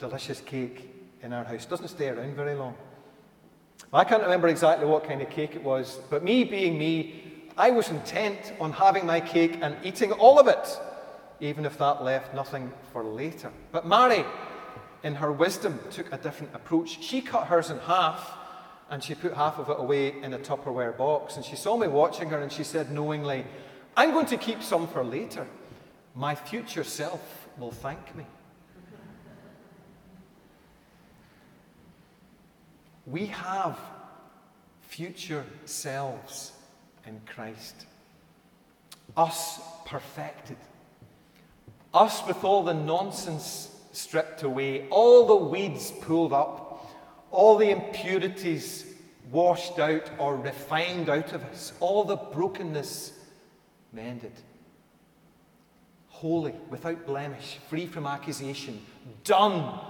delicious 0.00 0.40
cake 0.40 0.92
in 1.22 1.32
our 1.32 1.44
house. 1.44 1.66
It 1.66 1.70
doesn't 1.70 1.88
stay 1.88 2.08
around 2.08 2.34
very 2.34 2.56
long. 2.56 2.74
I 3.92 4.02
can't 4.02 4.24
remember 4.24 4.48
exactly 4.48 4.86
what 4.86 5.04
kind 5.04 5.22
of 5.22 5.30
cake 5.30 5.54
it 5.54 5.62
was, 5.62 6.00
but 6.10 6.24
me 6.24 6.42
being 6.42 6.76
me, 6.76 7.22
I 7.56 7.70
was 7.70 7.90
intent 7.90 8.54
on 8.58 8.72
having 8.72 9.06
my 9.06 9.20
cake 9.20 9.58
and 9.62 9.76
eating 9.84 10.10
all 10.10 10.40
of 10.40 10.48
it 10.48 10.80
even 11.40 11.64
if 11.64 11.78
that 11.78 12.02
left 12.02 12.34
nothing 12.34 12.72
for 12.92 13.04
later. 13.04 13.52
But 13.72 13.86
Mary, 13.86 14.24
in 15.02 15.14
her 15.16 15.32
wisdom, 15.32 15.78
took 15.90 16.12
a 16.12 16.18
different 16.18 16.54
approach. 16.54 17.02
She 17.02 17.20
cut 17.20 17.46
hers 17.46 17.70
in 17.70 17.78
half 17.78 18.36
and 18.90 19.02
she 19.02 19.14
put 19.14 19.34
half 19.34 19.58
of 19.58 19.68
it 19.68 19.76
away 19.78 20.20
in 20.22 20.32
a 20.34 20.38
Tupperware 20.38 20.96
box. 20.96 21.36
And 21.36 21.44
she 21.44 21.56
saw 21.56 21.76
me 21.76 21.88
watching 21.88 22.30
her 22.30 22.38
and 22.38 22.50
she 22.50 22.64
said 22.64 22.90
knowingly, 22.90 23.44
I'm 23.96 24.12
going 24.12 24.26
to 24.26 24.36
keep 24.36 24.62
some 24.62 24.86
for 24.86 25.04
later. 25.04 25.46
My 26.14 26.34
future 26.34 26.84
self 26.84 27.48
will 27.58 27.72
thank 27.72 28.14
me. 28.16 28.24
We 33.06 33.26
have 33.26 33.78
future 34.82 35.44
selves 35.64 36.52
in 37.06 37.20
Christ, 37.26 37.86
us 39.16 39.60
perfected. 39.84 40.56
Us 41.96 42.26
with 42.26 42.44
all 42.44 42.62
the 42.62 42.74
nonsense 42.74 43.74
stripped 43.92 44.42
away, 44.42 44.86
all 44.90 45.26
the 45.26 45.34
weeds 45.34 45.90
pulled 46.02 46.34
up, 46.34 46.86
all 47.30 47.56
the 47.56 47.70
impurities 47.70 48.84
washed 49.32 49.78
out 49.78 50.10
or 50.18 50.36
refined 50.36 51.08
out 51.08 51.32
of 51.32 51.42
us, 51.44 51.72
all 51.80 52.04
the 52.04 52.16
brokenness 52.16 53.12
mended. 53.94 54.34
Holy, 56.08 56.52
without 56.68 57.06
blemish, 57.06 57.56
free 57.70 57.86
from 57.86 58.06
accusation, 58.06 58.84
done, 59.24 59.80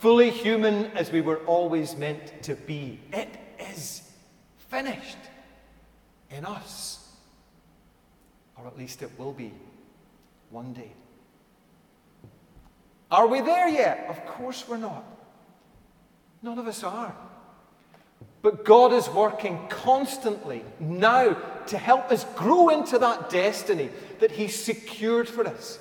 fully 0.00 0.30
human 0.30 0.86
as 0.96 1.12
we 1.12 1.20
were 1.20 1.38
always 1.46 1.94
meant 1.94 2.42
to 2.42 2.56
be. 2.56 2.98
It 3.12 3.28
is 3.60 4.10
finished 4.70 5.18
in 6.32 6.44
us. 6.44 7.12
Or 8.56 8.66
at 8.66 8.76
least 8.76 9.02
it 9.02 9.10
will 9.16 9.32
be 9.32 9.54
one 10.50 10.72
day. 10.72 10.90
Are 13.10 13.26
we 13.26 13.40
there 13.40 13.68
yet? 13.68 14.06
Of 14.08 14.24
course 14.26 14.64
we're 14.68 14.76
not. 14.76 15.04
None 16.42 16.58
of 16.58 16.66
us 16.66 16.82
are. 16.82 17.14
But 18.42 18.64
God 18.64 18.92
is 18.92 19.08
working 19.08 19.58
constantly 19.68 20.62
now 20.78 21.34
to 21.68 21.78
help 21.78 22.12
us 22.12 22.24
grow 22.36 22.68
into 22.68 22.98
that 22.98 23.30
destiny 23.30 23.88
that 24.20 24.30
He's 24.30 24.54
secured 24.54 25.28
for 25.28 25.46
us 25.46 25.78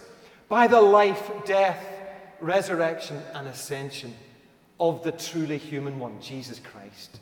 by 0.47 0.67
the 0.67 0.79
life, 0.79 1.29
death, 1.45 1.85
resurrection, 2.39 3.21
and 3.33 3.47
ascension 3.47 4.13
of 4.79 5.03
the 5.03 5.11
truly 5.11 5.57
human 5.57 5.99
one, 5.99 6.21
Jesus 6.21 6.59
Christ. 6.59 7.19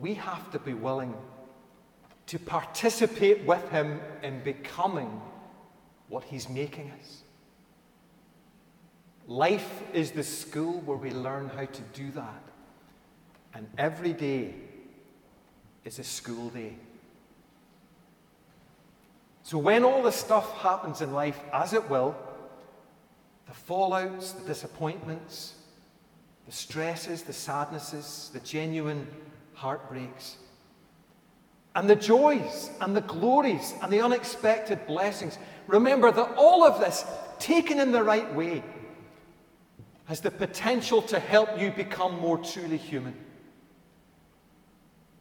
We 0.00 0.14
have 0.14 0.50
to 0.50 0.58
be 0.58 0.74
willing 0.74 1.14
to 2.26 2.38
participate 2.38 3.44
with 3.44 3.68
Him 3.70 4.00
in 4.22 4.42
becoming 4.42 5.20
what 6.12 6.24
He's 6.24 6.48
making 6.48 6.92
us. 7.00 7.22
Life 9.26 9.82
is 9.94 10.10
the 10.10 10.22
school 10.22 10.80
where 10.80 10.98
we 10.98 11.10
learn 11.10 11.48
how 11.48 11.64
to 11.64 11.82
do 11.94 12.10
that. 12.10 12.42
And 13.54 13.66
every 13.78 14.12
day 14.12 14.54
is 15.84 15.98
a 15.98 16.04
school 16.04 16.50
day. 16.50 16.76
So 19.42 19.56
when 19.56 19.84
all 19.84 20.02
the 20.02 20.12
stuff 20.12 20.58
happens 20.58 21.00
in 21.00 21.12
life, 21.12 21.40
as 21.52 21.72
it 21.72 21.88
will, 21.88 22.14
the 23.46 23.52
fallouts, 23.52 24.38
the 24.38 24.46
disappointments, 24.46 25.54
the 26.46 26.52
stresses, 26.52 27.22
the 27.22 27.32
sadnesses, 27.32 28.30
the 28.32 28.40
genuine 28.40 29.06
heartbreaks, 29.54 30.36
and 31.74 31.88
the 31.88 31.96
joys 31.96 32.70
and 32.80 32.94
the 32.94 33.00
glories 33.00 33.74
and 33.82 33.92
the 33.92 34.00
unexpected 34.00 34.86
blessings. 34.86 35.38
Remember 35.66 36.10
that 36.10 36.34
all 36.36 36.64
of 36.64 36.80
this, 36.80 37.04
taken 37.38 37.80
in 37.80 37.92
the 37.92 38.02
right 38.02 38.32
way, 38.34 38.62
has 40.06 40.20
the 40.20 40.30
potential 40.30 41.00
to 41.02 41.18
help 41.18 41.60
you 41.60 41.70
become 41.70 42.18
more 42.20 42.38
truly 42.38 42.76
human, 42.76 43.14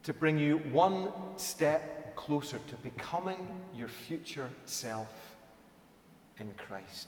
to 0.04 0.13
bring 0.13 0.38
you 0.38 0.58
one 0.71 1.12
step 1.38 2.15
closer 2.15 2.60
to 2.67 2.75
becoming 2.77 3.47
your 3.75 3.88
future 3.88 4.49
self 4.65 5.08
in 6.39 6.51
Christ. 6.58 7.08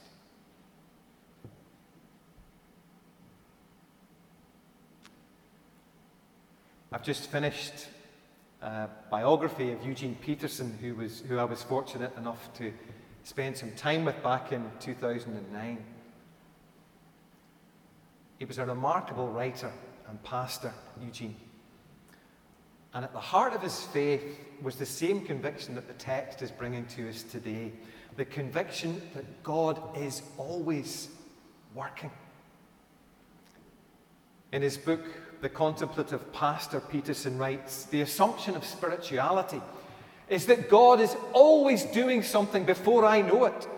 I've 6.92 7.02
just 7.02 7.28
finished 7.28 7.88
a 8.62 8.88
biography 9.10 9.72
of 9.72 9.84
Eugene 9.84 10.16
Peterson, 10.20 10.78
who, 10.80 10.94
was, 10.94 11.22
who 11.28 11.38
I 11.38 11.44
was 11.44 11.62
fortunate 11.62 12.16
enough 12.16 12.54
to 12.54 12.72
spend 13.24 13.56
some 13.56 13.72
time 13.72 14.04
with 14.04 14.22
back 14.22 14.52
in 14.52 14.70
2009. 14.80 15.84
He 18.38 18.44
was 18.44 18.58
a 18.58 18.66
remarkable 18.66 19.28
writer 19.28 19.72
and 20.08 20.22
pastor, 20.22 20.72
Eugene. 21.02 21.36
And 22.92 23.04
at 23.04 23.12
the 23.12 23.20
heart 23.20 23.54
of 23.54 23.62
his 23.62 23.82
faith 23.82 24.38
was 24.62 24.76
the 24.76 24.86
same 24.86 25.24
conviction 25.24 25.74
that 25.74 25.88
the 25.88 25.94
text 25.94 26.42
is 26.42 26.50
bringing 26.50 26.86
to 26.86 27.08
us 27.08 27.22
today 27.22 27.72
the 28.16 28.24
conviction 28.24 29.02
that 29.14 29.42
God 29.42 29.80
is 29.96 30.22
always 30.36 31.08
working. 31.74 32.10
In 34.52 34.62
his 34.62 34.76
book, 34.76 35.04
The 35.40 35.48
Contemplative 35.48 36.32
Pastor, 36.32 36.78
Peterson 36.78 37.38
writes 37.38 37.86
The 37.86 38.02
assumption 38.02 38.54
of 38.54 38.64
spirituality 38.64 39.60
is 40.28 40.46
that 40.46 40.70
God 40.70 41.00
is 41.00 41.16
always 41.32 41.84
doing 41.84 42.22
something 42.22 42.64
before 42.64 43.04
I 43.04 43.20
know 43.20 43.44
it. 43.44 43.68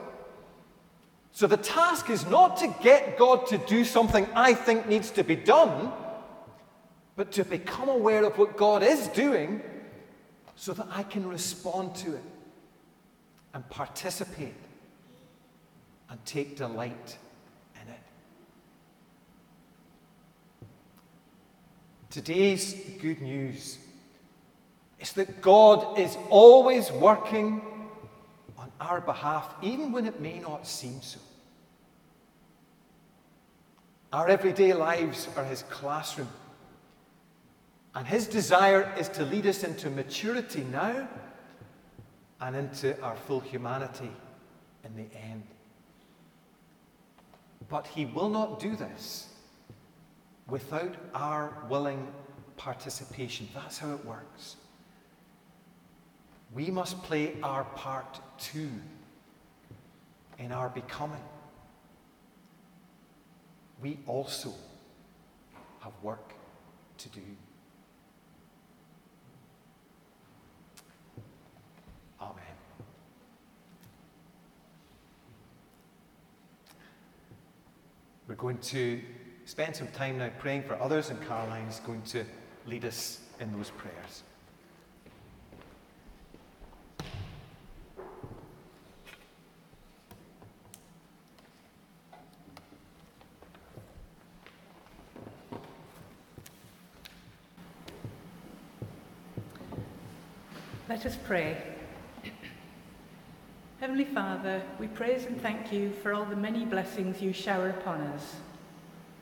So 1.32 1.46
the 1.46 1.56
task 1.56 2.08
is 2.08 2.26
not 2.26 2.56
to 2.58 2.74
get 2.82 3.18
God 3.18 3.46
to 3.48 3.58
do 3.58 3.84
something 3.84 4.26
I 4.34 4.54
think 4.54 4.88
needs 4.88 5.10
to 5.12 5.24
be 5.24 5.36
done, 5.36 5.92
but 7.14 7.32
to 7.32 7.44
become 7.44 7.88
aware 7.88 8.24
of 8.24 8.38
what 8.38 8.56
God 8.56 8.82
is 8.82 9.08
doing 9.08 9.60
so 10.54 10.72
that 10.72 10.86
I 10.90 11.02
can 11.02 11.28
respond 11.28 11.94
to 11.96 12.14
it 12.14 12.22
and 13.52 13.68
participate 13.68 14.54
and 16.08 16.24
take 16.24 16.56
delight 16.56 17.18
in 17.82 17.88
it. 17.88 18.00
Today's 22.10 22.74
good 23.02 23.20
news 23.20 23.78
is 25.00 25.12
that 25.12 25.40
God 25.42 25.98
is 25.98 26.16
always 26.30 26.90
working 26.90 27.60
on 28.56 28.70
our 28.80 29.00
behalf, 29.00 29.54
even 29.62 29.92
when 29.92 30.06
it 30.06 30.20
may 30.20 30.38
not 30.38 30.66
seem 30.66 31.00
so. 31.02 31.18
Our 34.12 34.28
everyday 34.28 34.72
lives 34.72 35.28
are 35.36 35.44
His 35.44 35.62
classroom. 35.64 36.28
And 37.94 38.06
His 38.06 38.26
desire 38.26 38.92
is 38.98 39.08
to 39.10 39.24
lead 39.24 39.46
us 39.46 39.64
into 39.64 39.90
maturity 39.90 40.64
now 40.64 41.08
and 42.40 42.56
into 42.56 43.00
our 43.02 43.16
full 43.16 43.40
humanity 43.40 44.10
in 44.84 44.96
the 44.96 45.16
end. 45.16 45.42
But 47.68 47.86
He 47.86 48.06
will 48.06 48.28
not 48.28 48.60
do 48.60 48.76
this 48.76 49.28
without 50.46 50.94
our 51.14 51.52
willing 51.68 52.06
participation. 52.56 53.48
That's 53.54 53.78
how 53.78 53.92
it 53.92 54.04
works. 54.04 54.56
We 56.54 56.70
must 56.70 57.02
play 57.02 57.34
our 57.42 57.64
part 57.64 58.20
too 58.38 58.70
in 60.38 60.52
our 60.52 60.68
becoming. 60.68 61.22
We 63.82 63.98
also 64.06 64.52
have 65.80 65.92
work 66.02 66.32
to 66.98 67.08
do. 67.10 67.20
Amen. 72.20 72.34
We're 78.26 78.34
going 78.34 78.58
to 78.58 79.00
spend 79.44 79.76
some 79.76 79.88
time 79.88 80.18
now 80.18 80.30
praying 80.38 80.64
for 80.64 80.80
others, 80.80 81.10
and 81.10 81.20
Caroline 81.26 81.66
is 81.66 81.80
going 81.80 82.02
to 82.02 82.24
lead 82.66 82.84
us 82.84 83.20
in 83.40 83.52
those 83.52 83.70
prayers. 83.70 84.22
Let 100.96 101.04
us 101.04 101.18
pray. 101.26 101.58
Heavenly 103.80 104.06
Father, 104.06 104.62
we 104.80 104.86
praise 104.86 105.26
and 105.26 105.38
thank 105.42 105.70
you 105.70 105.92
for 106.02 106.14
all 106.14 106.24
the 106.24 106.34
many 106.34 106.64
blessings 106.64 107.20
you 107.20 107.34
shower 107.34 107.68
upon 107.68 108.00
us. 108.00 108.36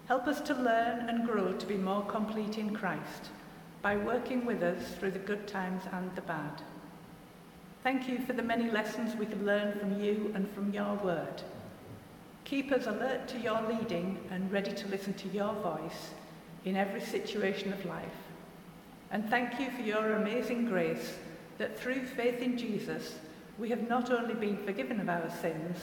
Help 0.07 0.29
us 0.29 0.41
to 0.43 0.55
learn 0.55 1.09
and 1.09 1.27
grow 1.27 1.53
to 1.53 1.67
be 1.67 1.75
more 1.75 2.05
complete 2.05 2.59
in 2.59 2.77
Christ 2.77 3.31
by 3.83 3.97
working 3.97 4.47
with 4.47 4.63
us 4.63 4.95
through 4.95 5.11
the 5.11 5.19
good 5.19 5.49
times 5.49 5.83
and 5.91 6.15
the 6.15 6.21
bad. 6.21 6.63
Thank 7.83 8.09
you 8.09 8.21
for 8.21 8.35
the 8.35 8.43
many 8.45 8.71
lessons 8.71 9.17
we 9.17 9.27
can 9.27 9.45
learn 9.45 9.77
from 9.77 10.01
you 10.01 10.31
and 10.37 10.49
from 10.53 10.73
your 10.73 10.95
word. 10.95 11.43
Keep 12.45 12.71
us 12.71 12.87
alert 12.87 13.27
to 13.27 13.41
your 13.41 13.61
leading 13.63 14.21
and 14.31 14.53
ready 14.53 14.71
to 14.71 14.87
listen 14.87 15.15
to 15.15 15.29
your 15.31 15.55
voice 15.55 16.11
in 16.65 16.77
every 16.77 17.01
situation 17.01 17.73
of 17.73 17.85
life. 17.85 18.21
And 19.11 19.29
thank 19.29 19.59
you 19.59 19.73
for 19.73 19.83
your 19.83 20.13
amazing 20.13 20.67
grace 20.67 21.15
that 21.59 21.79
through 21.79 22.07
faith 22.07 22.41
in 22.41 22.59
Jesus, 22.59 23.17
we 23.59 23.69
have 23.71 23.89
not 23.89 24.11
only 24.11 24.35
been 24.35 24.57
forgiven 24.65 25.01
of 25.01 25.09
our 25.09 25.31
sins, 25.41 25.79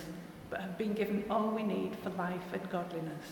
but 0.50 0.62
have 0.62 0.78
been 0.78 0.94
given 0.94 1.24
all 1.30 1.50
we 1.50 1.64
need 1.64 1.96
for 2.04 2.10
life 2.12 2.54
and 2.54 2.70
godliness. 2.70 3.26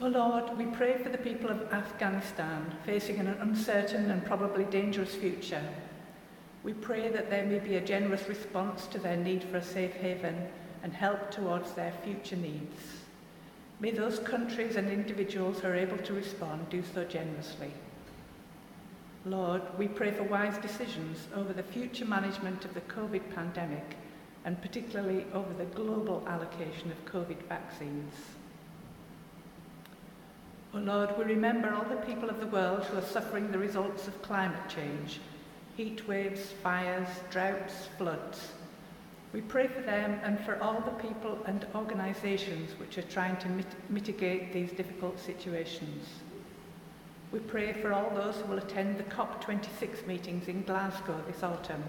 Oh 0.00 0.08
Lord, 0.08 0.56
we 0.56 0.66
pray 0.66 1.02
for 1.02 1.08
the 1.08 1.18
people 1.18 1.50
of 1.50 1.72
Afghanistan 1.72 2.72
facing 2.86 3.18
an 3.18 3.28
uncertain 3.40 4.10
and 4.10 4.24
probably 4.24 4.64
dangerous 4.64 5.14
future. 5.14 5.64
We 6.62 6.72
pray 6.74 7.08
that 7.08 7.30
there 7.30 7.46
may 7.46 7.58
be 7.58 7.76
a 7.76 7.80
generous 7.80 8.28
response 8.28 8.86
to 8.88 8.98
their 8.98 9.16
need 9.16 9.42
for 9.42 9.56
a 9.56 9.64
safe 9.64 9.94
haven 9.94 10.48
and 10.82 10.92
help 10.92 11.30
towards 11.30 11.72
their 11.72 11.92
future 12.04 12.36
needs. 12.36 12.80
May 13.80 13.90
those 13.90 14.18
countries 14.20 14.76
and 14.76 14.88
individuals 14.88 15.60
who 15.60 15.68
are 15.68 15.74
able 15.74 15.98
to 15.98 16.12
respond 16.12 16.68
do 16.68 16.82
so 16.94 17.04
generously. 17.04 17.72
Lord, 19.24 19.62
we 19.76 19.88
pray 19.88 20.12
for 20.12 20.22
wise 20.22 20.58
decisions 20.58 21.26
over 21.34 21.52
the 21.52 21.62
future 21.62 22.04
management 22.04 22.64
of 22.64 22.74
the 22.74 22.80
COVID 22.82 23.34
pandemic 23.34 23.96
and 24.44 24.60
particularly 24.62 25.26
over 25.34 25.52
the 25.54 25.64
global 25.64 26.22
allocation 26.26 26.90
of 26.90 27.04
COVID 27.04 27.42
vaccines. 27.48 28.14
Oh 30.74 30.78
Lord, 30.78 31.16
we 31.18 31.24
remember 31.24 31.72
all 31.72 31.84
the 31.84 32.06
people 32.06 32.30
of 32.30 32.40
the 32.40 32.46
world 32.46 32.84
who 32.84 32.98
are 32.98 33.02
suffering 33.02 33.50
the 33.50 33.58
results 33.58 34.06
of 34.06 34.22
climate 34.22 34.68
change, 34.68 35.20
heat 35.76 36.06
waves, 36.06 36.52
fires, 36.62 37.08
droughts, 37.30 37.88
floods. 37.98 38.52
We 39.32 39.40
pray 39.40 39.66
for 39.66 39.80
them 39.82 40.20
and 40.22 40.38
for 40.40 40.62
all 40.62 40.80
the 40.80 41.08
people 41.08 41.38
and 41.46 41.66
organisations 41.74 42.78
which 42.78 42.96
are 42.98 43.02
trying 43.02 43.36
to 43.38 43.48
mit 43.48 43.66
mitigate 43.90 44.52
these 44.52 44.70
difficult 44.72 45.18
situations. 45.18 46.06
We 47.30 47.40
pray 47.40 47.74
for 47.74 47.92
all 47.92 48.10
those 48.10 48.36
who 48.36 48.48
will 48.48 48.58
attend 48.58 48.96
the 48.96 49.04
COP26 49.04 50.06
meetings 50.06 50.48
in 50.48 50.62
Glasgow 50.62 51.22
this 51.26 51.42
autumn, 51.42 51.84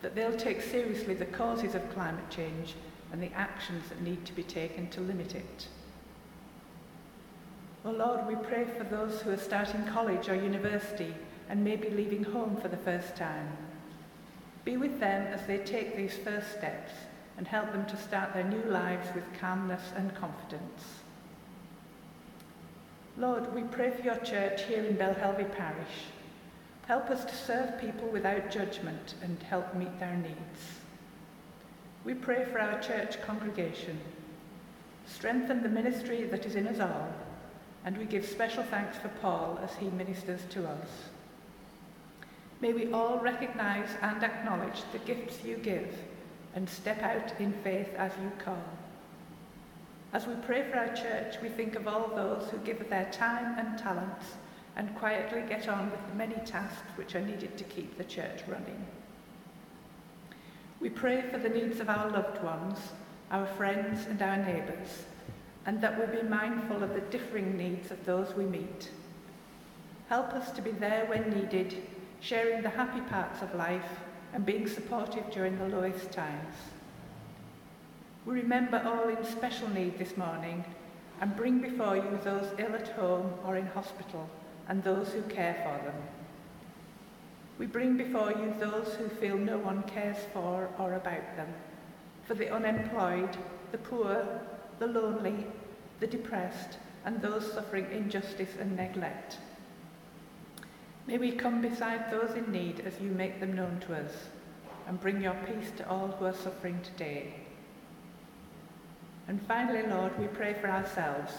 that 0.00 0.14
they'll 0.14 0.36
take 0.36 0.62
seriously 0.62 1.14
the 1.14 1.26
causes 1.26 1.74
of 1.74 1.92
climate 1.92 2.30
change 2.30 2.74
and 3.12 3.22
the 3.22 3.32
actions 3.34 3.88
that 3.90 4.00
need 4.00 4.24
to 4.24 4.32
be 4.32 4.42
taken 4.42 4.88
to 4.88 5.00
limit 5.02 5.34
it. 5.34 5.68
Oh 7.84 7.90
Lord, 7.90 8.26
we 8.26 8.36
pray 8.36 8.64
for 8.64 8.84
those 8.84 9.20
who 9.20 9.30
are 9.30 9.36
starting 9.36 9.84
college 9.84 10.30
or 10.30 10.34
university 10.34 11.14
and 11.50 11.62
may 11.62 11.76
be 11.76 11.90
leaving 11.90 12.24
home 12.24 12.56
for 12.56 12.68
the 12.68 12.78
first 12.78 13.14
time. 13.14 13.48
Be 14.64 14.78
with 14.78 14.98
them 14.98 15.26
as 15.26 15.46
they 15.46 15.58
take 15.58 15.94
these 15.94 16.16
first 16.16 16.52
steps 16.52 16.92
and 17.36 17.46
help 17.46 17.70
them 17.72 17.84
to 17.84 17.96
start 17.98 18.32
their 18.32 18.44
new 18.44 18.62
lives 18.70 19.14
with 19.14 19.24
calmness 19.38 19.82
and 19.94 20.14
confidence. 20.14 21.03
Lord, 23.16 23.54
we 23.54 23.62
pray 23.62 23.92
for 23.92 24.02
your 24.02 24.16
church 24.16 24.64
here 24.64 24.84
in 24.84 24.96
Belhelvie 24.96 25.54
Parish. 25.54 26.06
Help 26.88 27.10
us 27.10 27.24
to 27.24 27.34
serve 27.34 27.80
people 27.80 28.08
without 28.08 28.50
judgment 28.50 29.14
and 29.22 29.40
help 29.44 29.72
meet 29.76 30.00
their 30.00 30.16
needs. 30.16 30.80
We 32.04 32.14
pray 32.14 32.44
for 32.44 32.58
our 32.58 32.80
church 32.80 33.22
congregation. 33.22 34.00
Strengthen 35.06 35.62
the 35.62 35.68
ministry 35.68 36.24
that 36.24 36.44
is 36.44 36.56
in 36.56 36.66
us 36.66 36.80
all, 36.80 37.08
and 37.84 37.96
we 37.96 38.04
give 38.04 38.26
special 38.26 38.64
thanks 38.64 38.98
for 38.98 39.08
Paul 39.20 39.60
as 39.62 39.76
he 39.76 39.90
ministers 39.90 40.40
to 40.50 40.66
us. 40.68 40.88
May 42.60 42.72
we 42.72 42.92
all 42.92 43.20
recognize 43.20 43.90
and 44.02 44.24
acknowledge 44.24 44.82
the 44.90 44.98
gifts 44.98 45.44
you 45.44 45.56
give 45.56 45.96
and 46.56 46.68
step 46.68 47.00
out 47.00 47.32
in 47.38 47.52
faith 47.62 47.94
as 47.96 48.10
you 48.20 48.32
call. 48.44 48.62
As 50.14 50.28
we 50.28 50.34
pray 50.46 50.62
for 50.62 50.78
our 50.78 50.94
church, 50.94 51.42
we 51.42 51.48
think 51.48 51.74
of 51.74 51.88
all 51.88 52.12
those 52.14 52.48
who 52.48 52.58
give 52.58 52.88
their 52.88 53.10
time 53.10 53.58
and 53.58 53.76
talents 53.76 54.26
and 54.76 54.94
quietly 54.94 55.42
get 55.48 55.68
on 55.68 55.90
with 55.90 55.98
the 56.08 56.14
many 56.14 56.36
tasks 56.46 56.86
which 56.94 57.16
are 57.16 57.20
needed 57.20 57.58
to 57.58 57.64
keep 57.64 57.98
the 57.98 58.04
church 58.04 58.42
running. 58.46 58.86
We 60.78 60.88
pray 60.88 61.22
for 61.22 61.38
the 61.38 61.48
needs 61.48 61.80
of 61.80 61.90
our 61.90 62.08
loved 62.10 62.44
ones, 62.44 62.78
our 63.32 63.44
friends 63.44 64.06
and 64.06 64.22
our 64.22 64.36
neighbours, 64.36 65.02
and 65.66 65.80
that 65.80 65.98
we'll 65.98 66.22
be 66.22 66.28
mindful 66.28 66.84
of 66.84 66.94
the 66.94 67.00
differing 67.00 67.56
needs 67.56 67.90
of 67.90 68.04
those 68.04 68.34
we 68.36 68.44
meet. 68.44 68.90
Help 70.08 70.32
us 70.32 70.52
to 70.52 70.62
be 70.62 70.70
there 70.70 71.06
when 71.06 71.28
needed, 71.30 71.82
sharing 72.20 72.62
the 72.62 72.70
happy 72.70 73.00
parts 73.00 73.42
of 73.42 73.52
life 73.56 73.98
and 74.32 74.46
being 74.46 74.68
supportive 74.68 75.28
during 75.32 75.58
the 75.58 75.68
lowest 75.68 76.12
times. 76.12 76.54
We 78.26 78.40
remember 78.40 78.82
all 78.86 79.08
in 79.08 79.22
special 79.22 79.68
need 79.68 79.98
this 79.98 80.16
morning 80.16 80.64
and 81.20 81.36
bring 81.36 81.58
before 81.58 81.96
you 81.96 82.18
those 82.24 82.48
ill 82.58 82.74
at 82.74 82.88
home 82.88 83.34
or 83.44 83.56
in 83.56 83.66
hospital 83.66 84.30
and 84.66 84.82
those 84.82 85.12
who 85.12 85.20
care 85.22 85.54
for 85.62 85.84
them. 85.84 86.02
We 87.58 87.66
bring 87.66 87.98
before 87.98 88.30
you 88.30 88.54
those 88.58 88.94
who 88.94 89.08
feel 89.08 89.36
no 89.36 89.58
one 89.58 89.82
cares 89.82 90.16
for 90.32 90.70
or 90.78 90.94
about 90.94 91.36
them, 91.36 91.48
for 92.26 92.34
the 92.34 92.50
unemployed, 92.50 93.36
the 93.72 93.78
poor, 93.78 94.40
the 94.78 94.86
lonely, 94.86 95.46
the 96.00 96.06
depressed, 96.06 96.78
and 97.04 97.20
those 97.20 97.52
suffering 97.52 97.86
injustice 97.92 98.56
and 98.58 98.74
neglect. 98.74 99.36
May 101.06 101.18
we 101.18 101.32
come 101.32 101.60
beside 101.60 102.10
those 102.10 102.34
in 102.34 102.50
need 102.50 102.80
as 102.80 102.98
you 103.00 103.10
make 103.10 103.38
them 103.38 103.54
known 103.54 103.80
to 103.80 103.94
us, 103.94 104.12
and 104.88 104.98
bring 104.98 105.20
your 105.20 105.36
peace 105.46 105.70
to 105.76 105.88
all 105.88 106.08
who 106.08 106.24
are 106.24 106.34
suffering 106.34 106.80
today. 106.82 107.34
And 109.26 109.40
finally, 109.46 109.86
Lord, 109.86 110.18
we 110.18 110.26
pray 110.26 110.54
for 110.54 110.68
ourselves. 110.68 111.32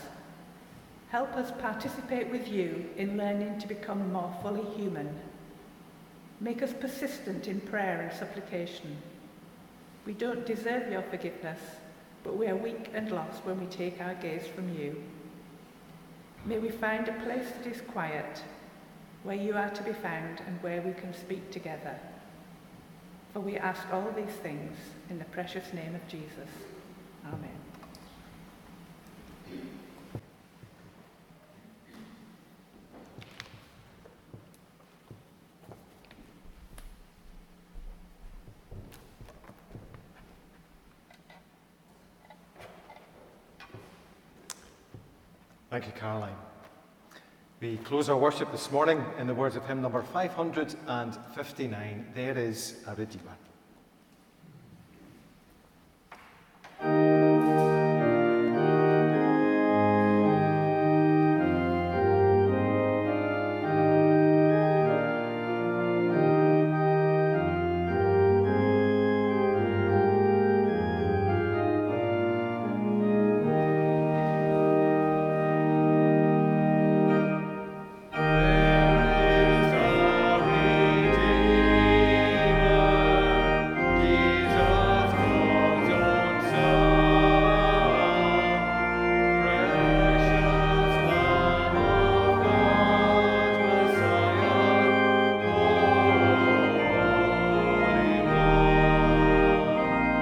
Help 1.09 1.35
us 1.35 1.51
participate 1.61 2.29
with 2.29 2.47
you 2.47 2.89
in 2.97 3.17
learning 3.17 3.59
to 3.59 3.67
become 3.67 4.11
more 4.11 4.35
fully 4.41 4.63
human. 4.75 5.13
Make 6.39 6.61
us 6.61 6.73
persistent 6.73 7.47
in 7.47 7.61
prayer 7.61 8.01
and 8.01 8.17
supplication. 8.17 8.97
We 10.05 10.13
don't 10.13 10.45
deserve 10.45 10.91
your 10.91 11.03
forgiveness, 11.03 11.59
but 12.23 12.37
we 12.37 12.47
are 12.47 12.55
weak 12.55 12.89
and 12.93 13.11
lost 13.11 13.45
when 13.45 13.59
we 13.59 13.67
take 13.67 14.01
our 14.01 14.15
gaze 14.15 14.47
from 14.47 14.75
you. 14.75 15.01
May 16.45 16.59
we 16.59 16.69
find 16.69 17.07
a 17.07 17.13
place 17.23 17.47
that 17.51 17.71
is 17.71 17.81
quiet, 17.81 18.41
where 19.23 19.35
you 19.35 19.55
are 19.55 19.69
to 19.69 19.83
be 19.83 19.93
found 19.93 20.41
and 20.45 20.61
where 20.61 20.81
we 20.81 20.93
can 20.93 21.13
speak 21.13 21.49
together. 21.51 21.97
For 23.33 23.39
we 23.39 23.57
ask 23.57 23.81
all 23.91 24.11
these 24.15 24.35
things 24.43 24.77
in 25.09 25.17
the 25.17 25.25
precious 25.25 25.73
name 25.73 25.95
of 25.95 26.07
Jesus. 26.07 26.49
Amen. 27.25 27.64
Thank 45.75 45.87
you, 45.87 45.99
Caroline. 45.99 46.37
We 47.59 47.75
close 47.75 48.07
our 48.07 48.15
worship 48.15 48.49
this 48.49 48.71
morning 48.71 49.03
in 49.19 49.27
the 49.27 49.33
words 49.33 49.57
of 49.57 49.65
hymn 49.65 49.81
number 49.81 50.01
559 50.03 52.05
There 52.15 52.37
is 52.37 52.81
a 52.87 52.95
Redeemer. 52.95 53.35